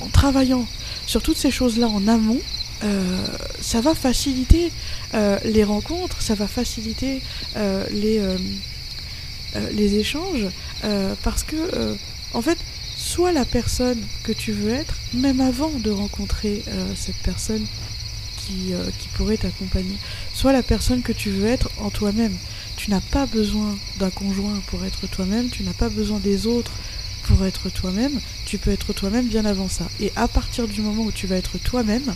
en, 0.00 0.06
travaillant 0.08 0.66
sur 1.06 1.22
toutes 1.22 1.36
ces 1.36 1.50
choses-là 1.50 1.88
en 1.88 2.06
amont, 2.08 2.40
euh, 2.84 3.26
ça 3.60 3.80
va 3.80 3.94
faciliter 3.94 4.72
euh, 5.14 5.38
les 5.44 5.62
rencontres, 5.62 6.20
ça 6.20 6.34
va 6.34 6.48
faciliter 6.48 7.22
euh, 7.56 7.84
les, 7.92 8.20
les 9.72 9.96
échanges, 9.96 10.46
parce 11.22 11.42
que, 11.42 11.96
en 12.32 12.42
fait, 12.42 12.58
soit 12.96 13.32
la 13.32 13.44
personne 13.44 13.98
que 14.22 14.32
tu 14.32 14.52
veux 14.52 14.72
être, 14.72 14.94
même 15.12 15.40
avant 15.40 15.70
de 15.70 15.90
rencontrer 15.90 16.64
cette 16.96 17.18
personne 17.18 17.64
qui, 18.38 18.72
qui 18.98 19.08
pourrait 19.14 19.36
t'accompagner, 19.36 19.96
soit 20.34 20.52
la 20.52 20.62
personne 20.62 21.02
que 21.02 21.12
tu 21.12 21.30
veux 21.30 21.46
être 21.46 21.68
en 21.78 21.90
toi-même. 21.90 22.34
Tu 22.76 22.90
n'as 22.90 23.00
pas 23.00 23.26
besoin 23.26 23.76
d'un 23.98 24.10
conjoint 24.10 24.60
pour 24.68 24.84
être 24.84 25.06
toi-même, 25.06 25.50
tu 25.50 25.62
n'as 25.62 25.74
pas 25.74 25.90
besoin 25.90 26.18
des 26.18 26.46
autres 26.46 26.72
pour 27.22 27.44
être 27.44 27.70
toi-même, 27.70 28.20
tu 28.46 28.58
peux 28.58 28.70
être 28.70 28.92
toi-même 28.92 29.26
bien 29.26 29.44
avant 29.44 29.68
ça. 29.68 29.88
Et 30.00 30.12
à 30.16 30.28
partir 30.28 30.68
du 30.68 30.80
moment 30.80 31.04
où 31.04 31.12
tu 31.12 31.26
vas 31.26 31.36
être 31.36 31.58
toi-même, 31.58 32.14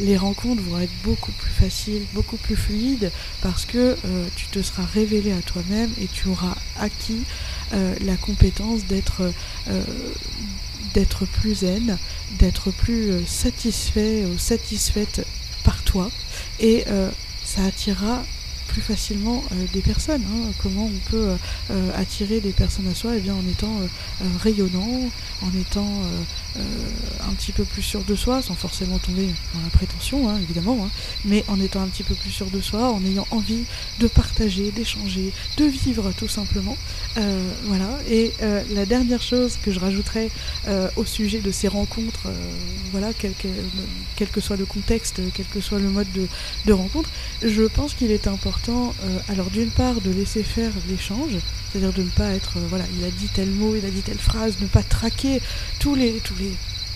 les 0.00 0.16
rencontres 0.16 0.62
vont 0.62 0.80
être 0.80 0.92
beaucoup 1.04 1.32
plus 1.32 1.50
faciles, 1.50 2.02
beaucoup 2.14 2.36
plus 2.36 2.56
fluides, 2.56 3.10
parce 3.42 3.64
que 3.64 3.96
euh, 4.04 4.26
tu 4.36 4.46
te 4.46 4.62
seras 4.62 4.84
révélé 4.84 5.32
à 5.32 5.42
toi-même 5.42 5.90
et 6.00 6.06
tu 6.06 6.28
auras 6.28 6.56
acquis 6.78 7.22
euh, 7.72 7.94
la 8.00 8.16
compétence 8.16 8.84
d'être 8.84 9.32
euh, 9.68 9.84
d'être 10.94 11.24
plus 11.24 11.56
zen, 11.56 11.96
d'être 12.38 12.70
plus 12.70 13.26
satisfait 13.26 14.24
ou 14.26 14.36
satisfaite 14.36 15.26
par 15.64 15.82
toi, 15.84 16.10
et 16.60 16.84
ça 17.44 17.64
attirera 17.64 18.22
plus 18.72 18.80
facilement 18.80 19.44
euh, 19.52 19.66
des 19.72 19.82
personnes. 19.82 20.22
Hein. 20.26 20.50
Comment 20.62 20.86
on 20.86 21.10
peut 21.10 21.28
euh, 21.28 21.36
euh, 21.70 21.90
attirer 21.94 22.40
des 22.40 22.52
personnes 22.52 22.88
à 22.88 22.94
soi? 22.94 23.12
Eh 23.16 23.20
bien, 23.20 23.34
en 23.34 23.46
étant 23.48 23.80
rayonnant, 24.42 25.10
en 25.42 25.60
étant 25.60 26.02
un 26.56 27.32
petit 27.34 27.52
peu 27.52 27.64
plus 27.64 27.82
sûr 27.82 28.02
de 28.04 28.14
soi, 28.14 28.42
sans 28.42 28.54
forcément 28.54 28.98
tomber 28.98 29.26
dans 29.54 29.60
la 29.62 29.70
prétention, 29.70 30.28
hein, 30.28 30.38
évidemment, 30.42 30.84
hein, 30.84 30.90
mais 31.24 31.44
en 31.48 31.60
étant 31.60 31.80
un 31.80 31.86
petit 31.86 32.02
peu 32.02 32.14
plus 32.14 32.30
sûr 32.30 32.50
de 32.50 32.60
soi, 32.60 32.90
en 32.90 33.04
ayant 33.04 33.26
envie 33.30 33.64
de 34.00 34.06
partager, 34.06 34.70
d'échanger, 34.70 35.32
de 35.56 35.64
vivre 35.64 36.12
tout 36.16 36.28
simplement. 36.28 36.76
voilà. 37.64 37.88
Et 38.10 38.32
la 38.74 38.86
dernière 38.86 39.22
chose 39.22 39.58
que 39.62 39.72
je 39.72 39.80
rajouterais 39.80 40.30
au 40.96 41.04
sujet 41.04 41.40
de 41.40 41.50
ces 41.50 41.68
rencontres, 41.68 42.28
voilà, 42.92 43.12
quel 43.18 43.32
que, 44.28 44.40
soit 44.40 44.56
le 44.56 44.66
contexte, 44.66 45.20
quel 45.34 45.46
que 45.46 45.60
soit 45.60 45.78
le 45.78 45.88
mode 45.88 46.08
de, 46.66 46.72
rencontre, 46.72 47.10
je 47.42 47.62
pense 47.62 47.94
qu'il 47.94 48.10
est 48.10 48.26
important 48.26 48.94
euh, 49.04 49.18
alors 49.28 49.50
d'une 49.50 49.70
part 49.70 50.00
de 50.00 50.10
laisser 50.10 50.42
faire 50.42 50.72
l'échange, 50.88 51.36
c'est-à-dire 51.72 51.92
de 51.92 52.02
ne 52.02 52.10
pas 52.10 52.30
être, 52.32 52.58
euh, 52.58 52.66
voilà, 52.68 52.84
il 52.98 53.04
a 53.04 53.10
dit 53.10 53.28
tel 53.32 53.48
mot, 53.48 53.74
il 53.74 53.84
a 53.84 53.90
dit 53.90 54.02
telle 54.02 54.18
phrase, 54.18 54.56
ne 54.60 54.66
pas 54.66 54.82
traquer 54.82 55.40
tous 55.78 55.94
les, 55.94 56.20
tous 56.24 56.34
les, 56.38 56.52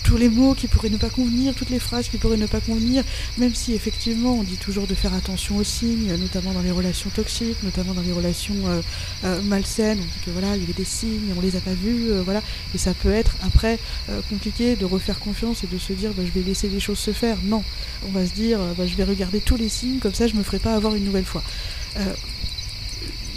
tous 0.07 0.17
les 0.17 0.29
mots 0.29 0.55
qui 0.55 0.69
pourraient 0.69 0.89
ne 0.89 0.97
pas 0.99 1.09
convenir, 1.09 1.53
toutes 1.55 1.71
les 1.71 1.81
phrases 1.81 2.09
qui 2.09 2.17
pourraient 2.17 2.37
ne 2.37 2.47
pas 2.47 2.61
convenir, 2.61 3.03
même 3.39 3.53
si 3.57 3.75
effectivement 3.75 4.35
on 4.35 4.45
dit 4.45 4.57
toujours 4.57 4.87
de 4.87 4.95
faire 4.95 5.13
attention 5.13 5.57
aux 5.57 5.65
signes, 5.65 6.15
notamment 6.17 6.53
dans 6.53 6.61
les 6.61 6.71
relations 6.71 7.11
toxiques, 7.11 7.61
notamment 7.65 7.93
dans 7.93 8.03
les 8.03 8.13
relations 8.13 8.55
euh, 8.67 8.83
euh, 9.25 9.43
malsaines, 9.43 9.99
on 9.99 10.05
dit 10.05 10.25
que 10.25 10.31
voilà, 10.31 10.55
il 10.55 10.61
y 10.61 10.65
avait 10.65 10.75
des 10.75 10.85
signes, 10.85 11.35
on 11.37 11.41
les 11.41 11.57
a 11.57 11.61
pas 11.61 11.75
vus, 11.75 12.13
euh, 12.13 12.23
voilà, 12.23 12.41
et 12.73 12.79
ça 12.79 12.95
peut 12.95 13.11
être 13.11 13.35
après 13.45 13.81
euh, 14.09 14.21
compliqué 14.31 14.77
de 14.77 14.85
refaire 14.85 15.19
confiance 15.19 15.65
et 15.65 15.67
de 15.67 15.77
se 15.77 15.93
dire 15.93 16.13
bah, 16.17 16.23
je 16.25 16.31
vais 16.31 16.47
laisser 16.47 16.69
les 16.69 16.79
choses 16.79 17.01
se 17.01 17.13
faire. 17.13 17.39
Non, 17.43 17.65
on 18.07 18.13
va 18.13 18.25
se 18.25 18.33
dire 18.33 18.61
bah, 18.79 18.87
je 18.87 18.95
vais 18.95 19.05
regarder 19.05 19.41
tous 19.41 19.57
les 19.57 19.69
signes, 19.69 19.99
comme 19.99 20.15
ça 20.15 20.29
je 20.29 20.35
me 20.35 20.45
ferai 20.45 20.61
pas 20.61 20.77
avoir 20.77 20.95
une 20.95 21.05
nouvelle 21.05 21.25
fois. 21.25 21.43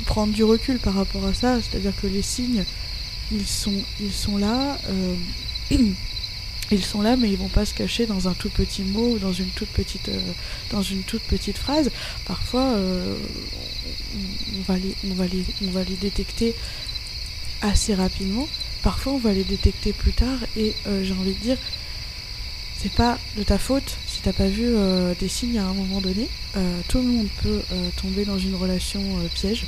Prendre 0.09 0.33
du 0.33 0.43
recul 0.43 0.79
par 0.79 0.95
rapport 0.95 1.23
à 1.23 1.35
ça, 1.35 1.59
c'est-à-dire 1.61 1.93
que 2.01 2.07
les 2.07 2.23
signes, 2.23 2.63
ils 3.31 3.45
sont, 3.45 3.79
ils 4.01 4.11
sont 4.11 4.39
là. 4.39 4.75
Euh, 4.89 5.15
ils 6.71 6.83
sont 6.83 7.03
là, 7.03 7.15
mais 7.15 7.29
ils 7.29 7.37
vont 7.37 7.47
pas 7.47 7.63
se 7.63 7.75
cacher 7.75 8.07
dans 8.07 8.27
un 8.27 8.33
tout 8.33 8.49
petit 8.49 8.81
mot 8.81 9.11
ou 9.11 9.19
dans 9.19 9.33
une 9.33 9.49
toute 9.49 9.69
petite, 9.69 10.09
euh, 10.09 10.19
dans 10.71 10.81
une 10.81 11.03
toute 11.03 11.21
petite 11.21 11.59
phrase. 11.59 11.91
Parfois, 12.25 12.71
euh, 12.71 13.17
on, 14.57 14.61
va 14.63 14.79
les, 14.79 14.95
on, 15.11 15.13
va 15.13 15.27
les, 15.27 15.45
on 15.67 15.69
va 15.69 15.83
les 15.83 15.95
détecter 15.95 16.55
assez 17.61 17.93
rapidement. 17.93 18.47
Parfois, 18.81 19.13
on 19.13 19.19
va 19.19 19.31
les 19.31 19.43
détecter 19.43 19.93
plus 19.93 20.13
tard. 20.13 20.39
Et 20.57 20.73
j'ai 21.03 21.13
envie 21.13 21.35
de 21.35 21.39
dire, 21.39 21.57
c'est 22.81 22.93
pas 22.93 23.19
de 23.37 23.43
ta 23.43 23.59
faute 23.59 23.95
si 24.07 24.21
t'as 24.21 24.33
pas 24.33 24.47
vu 24.47 24.73
des 25.19 25.27
signes 25.27 25.59
à 25.59 25.65
un 25.65 25.73
moment 25.73 26.01
donné. 26.01 26.27
Tout 26.87 26.97
le 26.97 27.03
monde 27.03 27.27
peut 27.43 27.61
tomber 28.01 28.25
dans 28.25 28.39
une 28.39 28.55
relation 28.55 29.01
piège. 29.35 29.65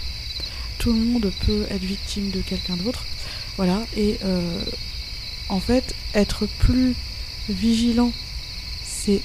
Tout 0.82 0.94
le 0.94 1.00
monde 1.00 1.32
peut 1.46 1.66
être 1.70 1.84
victime 1.84 2.32
de 2.32 2.42
quelqu'un 2.42 2.76
d'autre. 2.76 3.06
Voilà. 3.56 3.86
Et 3.96 4.18
en 5.48 5.60
fait, 5.60 5.94
être 6.16 6.48
plus 6.60 6.96
vigilant, 7.50 8.12
c'est 8.84 9.22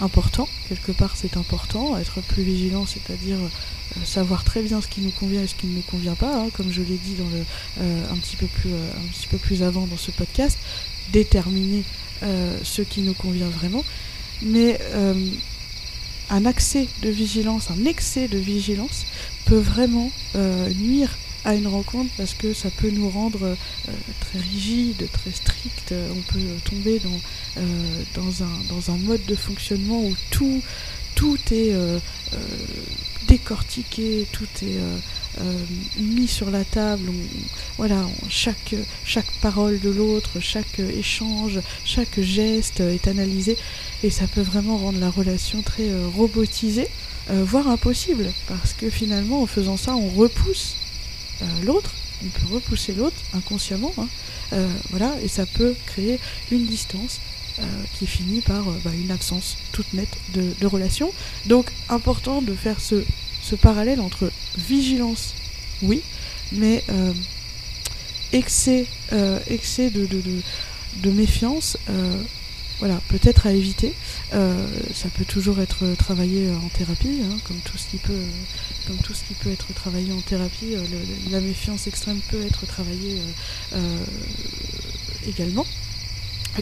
important. 0.00 0.48
Quelque 0.68 0.92
part, 0.92 1.16
c'est 1.16 1.36
important. 1.36 1.96
Être 1.96 2.20
plus 2.20 2.42
vigilant, 2.42 2.86
c'est-à-dire 2.86 3.38
euh, 3.38 4.04
savoir 4.04 4.44
très 4.44 4.62
bien 4.62 4.80
ce 4.80 4.88
qui 4.88 5.00
nous 5.00 5.10
convient 5.10 5.42
et 5.42 5.46
ce 5.46 5.54
qui 5.54 5.66
ne 5.66 5.76
nous 5.76 5.82
convient 5.82 6.14
pas, 6.14 6.42
hein, 6.42 6.48
comme 6.54 6.70
je 6.70 6.82
l'ai 6.82 6.96
dit 6.96 7.16
euh, 7.80 8.04
un, 8.10 8.16
petit 8.16 8.36
peu 8.36 8.46
plus, 8.46 8.70
euh, 8.72 8.90
un 8.96 9.08
petit 9.12 9.28
peu 9.28 9.38
plus 9.38 9.62
avant 9.62 9.86
dans 9.86 9.96
ce 9.96 10.10
podcast, 10.10 10.58
déterminer 11.12 11.82
ce 12.62 12.82
qui 12.82 13.00
nous 13.00 13.14
convient 13.14 13.48
vraiment. 13.48 13.84
Mais 14.42 14.78
un 16.30 16.46
accès 16.46 16.88
de 17.02 17.10
vigilance, 17.10 17.70
un 17.70 17.84
excès 17.84 18.28
de 18.28 18.38
vigilance 18.38 19.04
peut 19.44 19.58
vraiment 19.58 20.10
nuire 20.78 21.16
à 21.44 21.54
une 21.54 21.66
rencontre 21.66 22.10
parce 22.16 22.34
que 22.34 22.52
ça 22.52 22.70
peut 22.70 22.90
nous 22.90 23.08
rendre 23.08 23.44
euh, 23.44 23.54
très 24.20 24.38
rigide, 24.38 25.08
très 25.12 25.32
strict. 25.32 25.92
On 26.10 26.32
peut 26.32 26.40
tomber 26.64 27.00
dans, 27.00 27.20
euh, 27.58 28.02
dans, 28.14 28.42
un, 28.42 28.58
dans 28.68 28.90
un 28.92 28.98
mode 28.98 29.24
de 29.26 29.34
fonctionnement 29.34 30.00
où 30.00 30.14
tout, 30.30 30.62
tout 31.14 31.38
est 31.50 31.72
euh, 31.72 31.98
décortiqué, 33.32 34.26
tout 34.32 34.48
est 34.62 34.78
mis 35.98 36.28
sur 36.28 36.50
la 36.50 36.64
table. 36.64 37.10
Voilà, 37.78 38.06
chaque, 38.28 38.74
chaque 39.04 39.30
parole 39.40 39.80
de 39.80 39.90
l'autre, 39.90 40.40
chaque 40.40 40.78
échange, 40.78 41.60
chaque 41.84 42.20
geste 42.20 42.80
est 42.80 43.08
analysé 43.08 43.56
et 44.02 44.10
ça 44.10 44.26
peut 44.26 44.42
vraiment 44.42 44.76
rendre 44.76 44.98
la 45.00 45.10
relation 45.10 45.62
très 45.62 45.88
robotisée. 46.14 46.88
Euh, 47.30 47.44
voire 47.44 47.68
impossible, 47.68 48.32
parce 48.48 48.72
que 48.72 48.90
finalement 48.90 49.42
en 49.42 49.46
faisant 49.46 49.76
ça 49.76 49.94
on 49.94 50.08
repousse 50.08 50.74
euh, 51.42 51.44
l'autre, 51.64 51.92
on 52.24 52.28
peut 52.28 52.54
repousser 52.54 52.94
l'autre 52.94 53.16
inconsciemment, 53.32 53.92
hein, 53.98 54.08
euh, 54.52 54.68
voilà, 54.90 55.14
et 55.22 55.28
ça 55.28 55.46
peut 55.46 55.74
créer 55.86 56.18
une 56.50 56.66
distance 56.66 57.20
euh, 57.58 57.62
qui 57.98 58.06
finit 58.06 58.40
par 58.40 58.64
bah, 58.84 58.90
une 58.94 59.10
absence 59.10 59.56
toute 59.72 59.92
nette 59.92 60.16
de, 60.34 60.66
relation. 60.66 61.12
Donc 61.46 61.66
important 61.88 62.42
de 62.42 62.54
faire 62.54 62.80
ce, 62.80 63.04
ce 63.42 63.54
parallèle 63.54 64.00
entre 64.00 64.30
vigilance, 64.56 65.34
oui, 65.82 66.02
mais 66.52 66.84
excès, 68.32 68.86
excès 69.48 69.90
de, 69.90 71.10
méfiance 71.10 71.76
voilà, 72.78 73.00
peut-être 73.08 73.46
à 73.46 73.52
éviter. 73.52 73.94
ça 74.30 75.08
peut 75.16 75.24
toujours 75.24 75.60
être 75.60 75.94
travaillé 75.98 76.50
en 76.50 76.68
thérapie, 76.68 77.20
hein, 77.24 77.36
comme 77.44 77.58
tout 77.58 77.78
ce 77.78 77.86
qui 77.88 79.34
peut 79.34 79.50
être 79.50 79.72
travaillé 79.74 80.12
en 80.12 80.20
thérapie. 80.20 80.74
la 81.30 81.40
méfiance 81.40 81.86
extrême 81.86 82.20
peut 82.30 82.44
être 82.46 82.66
travaillée 82.66 83.18
également. 85.26 85.66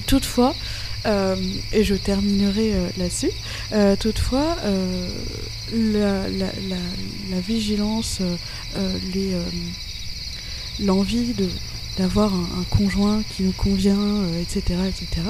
Toutefois, 0.06 0.54
euh, 1.06 1.36
et 1.72 1.82
je 1.82 1.94
terminerai 1.94 2.74
euh, 2.74 2.88
là-dessus. 2.98 3.30
Euh, 3.72 3.96
toutefois, 3.96 4.56
la, 5.72 6.26
vigilance, 7.40 8.20
l'envie 10.78 11.34
d'avoir 11.98 12.34
un, 12.34 12.64
conjoint 12.70 13.22
qui 13.34 13.42
nous 13.42 13.52
convient, 13.52 14.22
etc., 14.40 14.80
etc., 14.88 15.26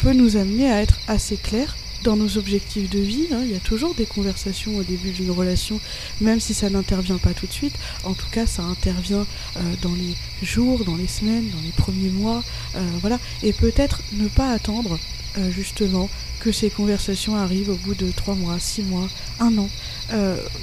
peut 0.00 0.12
nous 0.12 0.36
amener 0.36 0.70
à 0.70 0.82
être 0.82 0.98
assez 1.06 1.36
clairs 1.36 1.76
dans 2.02 2.16
nos 2.16 2.38
objectifs 2.38 2.90
de 2.90 2.98
vie. 2.98 3.26
Hein, 3.32 3.40
il 3.44 3.52
y 3.52 3.56
a 3.56 3.60
toujours 3.60 3.94
des 3.94 4.06
conversations 4.06 4.76
au 4.76 4.82
début 4.82 5.10
d'une 5.10 5.30
relation, 5.30 5.80
même 6.20 6.40
si 6.40 6.54
ça 6.54 6.70
n'intervient 6.70 7.18
pas 7.18 7.32
tout 7.32 7.46
de 7.46 7.52
suite. 7.52 7.74
En 8.04 8.14
tout 8.14 8.28
cas, 8.30 8.46
ça 8.46 8.62
intervient 8.62 9.26
euh, 9.56 9.60
dans 9.82 9.94
les 9.94 10.14
jours, 10.42 10.84
dans 10.84 10.96
les 10.96 11.06
semaines, 11.06 11.48
dans 11.50 11.62
les 11.62 11.72
premiers 11.72 12.10
mois. 12.10 12.42
Euh, 12.76 12.80
voilà. 13.00 13.18
Et 13.42 13.52
peut-être 13.52 14.00
ne 14.14 14.28
pas 14.28 14.50
attendre, 14.50 14.98
euh, 15.38 15.50
justement, 15.50 16.08
que 16.40 16.52
ces 16.52 16.70
conversations 16.70 17.36
arrivent 17.36 17.70
au 17.70 17.76
bout 17.76 17.94
de 17.94 18.10
trois 18.10 18.34
mois, 18.34 18.58
six 18.58 18.82
mois, 18.82 19.08
un 19.38 19.56
an. 19.58 19.68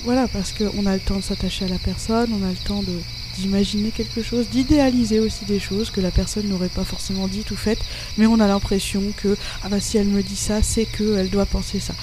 voilà, 0.03 0.27
parce 0.27 0.51
qu'on 0.51 0.85
a 0.85 0.93
le 0.93 0.99
temps 0.99 1.17
de 1.17 1.21
s'attacher 1.21 1.65
à 1.65 1.69
la 1.69 1.79
personne, 1.79 2.29
on 2.33 2.45
a 2.45 2.49
le 2.49 2.67
temps 2.67 2.83
de 2.83 2.93
d'imaginer 3.39 3.91
quelque 3.91 4.21
chose, 4.21 4.49
d'idéaliser 4.49 5.19
aussi 5.19 5.45
des 5.45 5.59
choses 5.59 5.89
que 5.89 6.01
la 6.01 6.11
personne 6.11 6.47
n'aurait 6.47 6.69
pas 6.69 6.83
forcément 6.83 7.27
dites 7.27 7.51
ou 7.51 7.55
faites, 7.55 7.79
mais 8.17 8.27
on 8.27 8.39
a 8.39 8.47
l'impression 8.47 9.01
que 9.17 9.37
ah 9.63 9.69
bah 9.69 9.79
si 9.79 9.97
elle 9.97 10.07
me 10.07 10.21
dit 10.21 10.35
ça, 10.35 10.61
c'est 10.61 10.85
qu'elle 10.85 11.29
doit 11.29 11.45
penser 11.45 11.79
ça. 11.79 11.93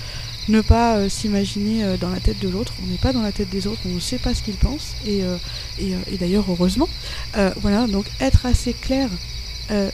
Ne 0.49 0.61
pas 0.61 0.97
euh, 0.97 1.09
s'imaginer 1.09 1.83
euh, 1.83 1.97
dans 1.97 2.09
la 2.09 2.21
tête 2.21 2.39
de 2.39 2.49
l'autre, 2.49 2.73
on 2.85 2.87
n'est 2.87 2.99
pas 2.99 3.13
dans 3.13 3.23
la 3.23 3.33
tête 3.33 3.51
des 3.51 3.67
autres, 3.67 3.81
on 3.85 3.95
ne 3.95 4.01
sait 4.01 4.19
pas 4.19 4.33
ce 4.33 4.43
qu'ils 4.43 4.55
pensent, 4.55 4.95
et, 5.05 5.25
euh, 5.25 5.37
et, 5.81 6.17
d'ailleurs 6.19 6.45
heureusement. 6.49 6.89
voilà, 7.61 7.87
donc 7.87 8.07
être 8.21 8.47
assez 8.47 8.73
clair 8.73 9.09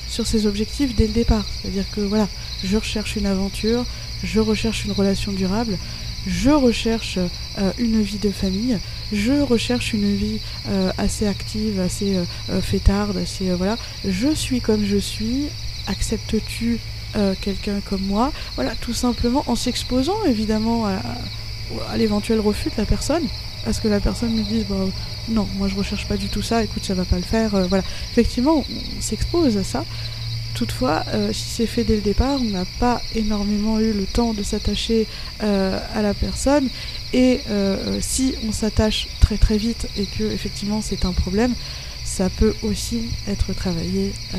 sur 0.07 0.27
ses 0.27 0.47
objectifs 0.47 0.95
dès 0.95 1.07
le 1.07 1.15
départ. 1.15 1.47
C'est-à-dire 1.51 1.87
que 1.95 2.03
voilà, 2.03 2.29
je 2.63 2.77
recherche 2.77 3.17
une 3.17 3.25
aventure, 3.25 3.87
je 4.23 4.39
recherche 4.41 4.85
une 4.85 4.93
relation 4.93 5.33
durable, 5.33 5.79
je 6.27 6.51
recherche 6.51 7.19
une 7.79 8.03
vie 8.03 8.19
de 8.19 8.31
famille, 8.31 8.79
je 9.13 9.43
recherche 9.43 9.93
une 9.93 10.15
vie 10.15 10.39
euh, 10.69 10.91
assez 10.97 11.27
active, 11.27 11.81
assez 11.81 12.17
euh, 12.17 12.25
euh, 12.51 12.61
fêtarde, 12.63 13.19
assez 13.19 13.51
voilà. 13.53 13.77
Je 14.07 14.35
suis 14.35 14.61
comme 14.61 14.85
je 14.85 14.97
suis. 14.97 15.47
Acceptes-tu 15.87 16.79
quelqu'un 17.41 17.81
comme 17.91 18.03
moi? 18.03 18.33
Voilà, 18.55 18.73
tout 18.81 18.95
simplement 18.95 19.45
en 19.47 19.57
s'exposant 19.57 20.17
évidemment 20.27 20.87
à, 20.87 21.97
l'éventuel 21.97 22.41
refus 22.41 22.71
de 22.71 22.75
la 22.79 22.87
personne. 22.87 23.25
Parce 23.65 23.81
que 23.81 23.89
la 23.89 24.01
personne 24.01 24.33
me 24.33 24.43
dise 24.43 24.65
bah, 24.69 24.77
non, 25.29 25.47
moi 25.57 25.69
je 25.69 25.75
recherche 25.75 26.07
pas 26.07 26.17
du 26.17 26.29
tout 26.29 26.41
ça, 26.41 26.63
écoute, 26.63 26.85
ça 26.85 26.95
va 26.95 27.05
pas 27.05 27.17
le 27.17 27.23
faire. 27.23 27.51
voilà, 27.69 27.83
effectivement, 28.13 28.65
on 28.71 29.01
s'expose 29.01 29.57
à 29.57 29.65
ça. 29.65 29.85
Toutefois, 30.63 31.05
si 31.33 31.49
c'est 31.49 31.67
fait 31.67 31.83
dès 31.83 31.97
le 31.97 32.03
départ, 32.03 32.41
on 32.41 32.45
n'a 32.45 32.65
pas 32.79 33.03
énormément 33.17 33.81
eu 33.81 33.93
le 33.93 34.05
temps 34.05 34.33
de 34.33 34.45
s'attacher 34.45 35.09
à 35.41 36.03
la 36.03 36.15
personne 36.15 36.69
et 37.13 37.41
euh, 37.51 37.77
euh, 37.87 37.99
si 38.01 38.35
on 38.47 38.53
s'attache 38.53 39.09
très 39.21 39.37
très 39.37 39.59
vite 39.59 39.87
et 39.99 40.07
que 40.07 40.25
effectivement 40.25 40.81
c'est 40.81 41.05
un 41.05 41.13
problème, 41.13 41.55
ça 42.05 42.31
peut 42.31 42.55
aussi 42.63 43.11
être 43.29 43.53
travaillé 43.53 44.13
euh, 44.35 44.39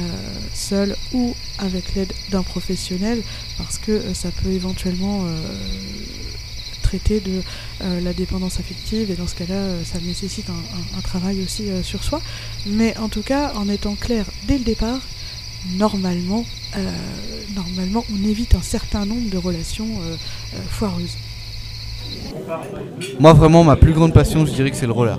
seul 0.53 0.96
ou 1.13 1.36
avec 1.60 1.96
l'aide 1.96 2.13
d'un 2.30 2.44
professionnel 2.44 3.22
parce 3.58 3.77
que 3.77 4.13
ça 4.13 4.30
peut 4.44 4.50
éventuellement 4.50 5.25
traiter 6.82 7.20
de 7.20 7.42
la 8.03 8.13
dépendance 8.13 8.60
affective 8.60 9.10
et 9.10 9.15
dans 9.15 9.27
ce 9.27 9.36
cas-là 9.36 9.84
ça 9.86 10.00
nécessite 10.00 10.48
un, 10.50 11.02
travail 11.02 11.41
aussi 11.41 11.65
sur 11.84 12.04
soi. 12.04 12.21
Mais 12.65 12.97
en 12.97 13.08
tout 13.08 13.21
cas 13.21 13.54
en 13.56 13.69
étant 13.69 13.95
clair 13.95 14.26
dès 14.47 14.58
le 14.58 14.63
départ, 14.63 15.00
normalement, 15.78 16.45
normalement 17.56 18.04
on 18.13 18.28
évite 18.28 18.56
un 18.56 18.62
certain 18.62 19.06
nombre 19.06 19.30
de 19.30 19.38
relations 19.38 19.88
foireuses. 20.69 21.17
Moi, 23.19 23.34
vraiment, 23.34 23.63
ma 23.63 23.76
plus 23.76 23.93
grande 23.93 24.13
passion, 24.13 24.45
je 24.45 24.52
dirais 24.52 24.71
que 24.71 24.76
c'est 24.76 24.86
le 24.86 24.91
roller. 24.91 25.17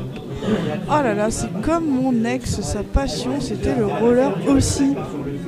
Oh 0.89 1.03
là 1.03 1.15
là, 1.15 1.31
c'est 1.31 1.49
comme 1.63 1.87
mon 1.87 2.25
ex, 2.25 2.61
sa 2.61 2.83
passion, 2.83 3.41
c'était 3.41 3.75
le 3.75 3.87
roller 3.87 4.31
aussi. 4.49 4.95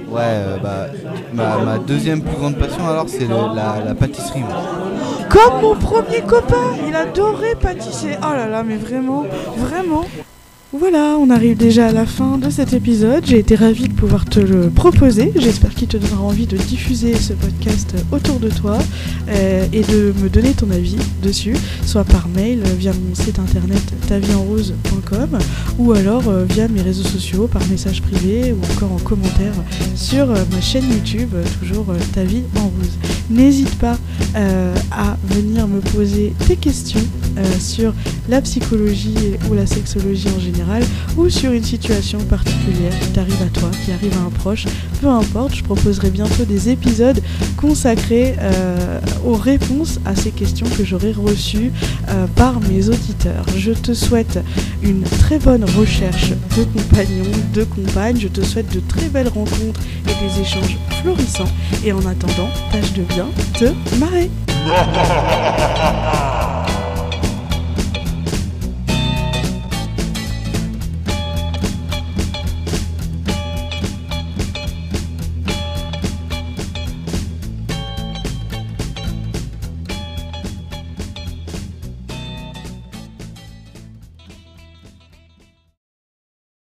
Ouais, 0.08 0.22
euh, 0.22 0.56
bah, 0.58 0.88
ma, 1.34 1.78
deuxième 1.78 2.22
plus 2.22 2.36
grande 2.36 2.56
passion, 2.56 2.88
alors, 2.88 3.06
c'est 3.08 3.28
la, 3.28 3.82
la, 3.84 3.94
pâtisserie. 3.94 4.44
Comme 5.28 5.60
mon 5.60 5.74
premier 5.74 6.22
copain, 6.22 6.76
il 6.86 6.94
adorait 6.94 7.56
pâtisser. 7.56 8.16
Oh 8.22 8.32
là 8.32 8.46
là, 8.46 8.62
mais 8.62 8.76
vraiment, 8.76 9.24
vraiment. 9.56 10.04
Voilà, 10.78 11.16
on 11.18 11.30
arrive 11.30 11.56
déjà 11.56 11.86
à 11.86 11.92
la 11.92 12.04
fin 12.04 12.36
de 12.36 12.50
cet 12.50 12.74
épisode. 12.74 13.24
J'ai 13.24 13.38
été 13.38 13.54
ravie 13.54 13.88
de 13.88 13.94
pouvoir 13.94 14.26
te 14.26 14.40
le 14.40 14.68
proposer. 14.68 15.32
J'espère 15.34 15.74
qu'il 15.74 15.88
te 15.88 15.96
donnera 15.96 16.22
envie 16.22 16.46
de 16.46 16.58
diffuser 16.58 17.14
ce 17.14 17.32
podcast 17.32 17.94
autour 18.12 18.38
de 18.40 18.50
toi 18.50 18.76
euh, 19.28 19.66
et 19.72 19.80
de 19.80 20.12
me 20.22 20.28
donner 20.28 20.52
ton 20.52 20.70
avis 20.70 20.98
dessus, 21.22 21.56
soit 21.86 22.04
par 22.04 22.28
mail 22.28 22.62
via 22.78 22.92
mon 22.92 23.14
site 23.14 23.38
internet 23.38 23.80
tavierenrose.com 24.06 25.38
ou 25.78 25.92
alors 25.92 26.28
euh, 26.28 26.44
via 26.44 26.68
mes 26.68 26.82
réseaux 26.82 27.08
sociaux 27.08 27.46
par 27.46 27.64
message 27.68 28.02
privé 28.02 28.52
ou 28.52 28.60
encore 28.74 28.92
en 28.92 28.98
commentaire 28.98 29.54
sur 29.94 30.30
euh, 30.30 30.44
ma 30.52 30.60
chaîne 30.60 30.84
YouTube, 30.90 31.30
toujours 31.60 31.86
Ta 32.12 32.24
vie 32.24 32.42
en 32.56 32.64
rose. 32.64 32.98
N'hésite 33.30 33.74
pas 33.76 33.98
à 34.34 35.16
venir 35.24 35.66
me 35.66 35.80
poser 35.80 36.34
tes 36.46 36.56
questions 36.56 37.00
sur 37.58 37.92
la 38.28 38.40
psychologie 38.40 39.14
ou 39.50 39.54
la 39.54 39.66
sexologie 39.66 40.28
en 40.36 40.40
général 40.40 40.65
ou 41.16 41.28
sur 41.28 41.52
une 41.52 41.64
situation 41.64 42.18
particulière 42.18 42.92
qui 43.00 43.08
t'arrive 43.08 43.42
à 43.42 43.58
toi, 43.58 43.70
qui 43.84 43.92
arrive 43.92 44.12
à 44.18 44.26
un 44.26 44.30
proche, 44.30 44.66
peu 45.00 45.08
importe, 45.08 45.54
je 45.54 45.62
proposerai 45.62 46.10
bientôt 46.10 46.44
des 46.44 46.68
épisodes 46.70 47.20
consacrés 47.56 48.34
euh, 48.40 49.00
aux 49.24 49.34
réponses 49.34 49.98
à 50.04 50.14
ces 50.14 50.30
questions 50.30 50.66
que 50.76 50.84
j'aurai 50.84 51.12
reçues 51.12 51.72
euh, 52.08 52.26
par 52.36 52.60
mes 52.60 52.88
auditeurs. 52.88 53.44
Je 53.56 53.72
te 53.72 53.94
souhaite 53.94 54.38
une 54.82 55.02
très 55.02 55.38
bonne 55.38 55.64
recherche 55.64 56.30
de 56.30 56.64
compagnons, 56.64 57.30
de 57.54 57.64
compagnes, 57.64 58.18
je 58.18 58.28
te 58.28 58.42
souhaite 58.42 58.72
de 58.74 58.80
très 58.80 59.08
belles 59.08 59.28
rencontres 59.28 59.80
et 60.04 60.14
des 60.26 60.40
échanges 60.40 60.76
florissants 61.02 61.48
et 61.84 61.92
en 61.92 62.04
attendant, 62.06 62.48
tâche 62.72 62.92
de 62.92 63.02
bien 63.02 63.26
te 63.54 63.72
marrer. 63.98 64.30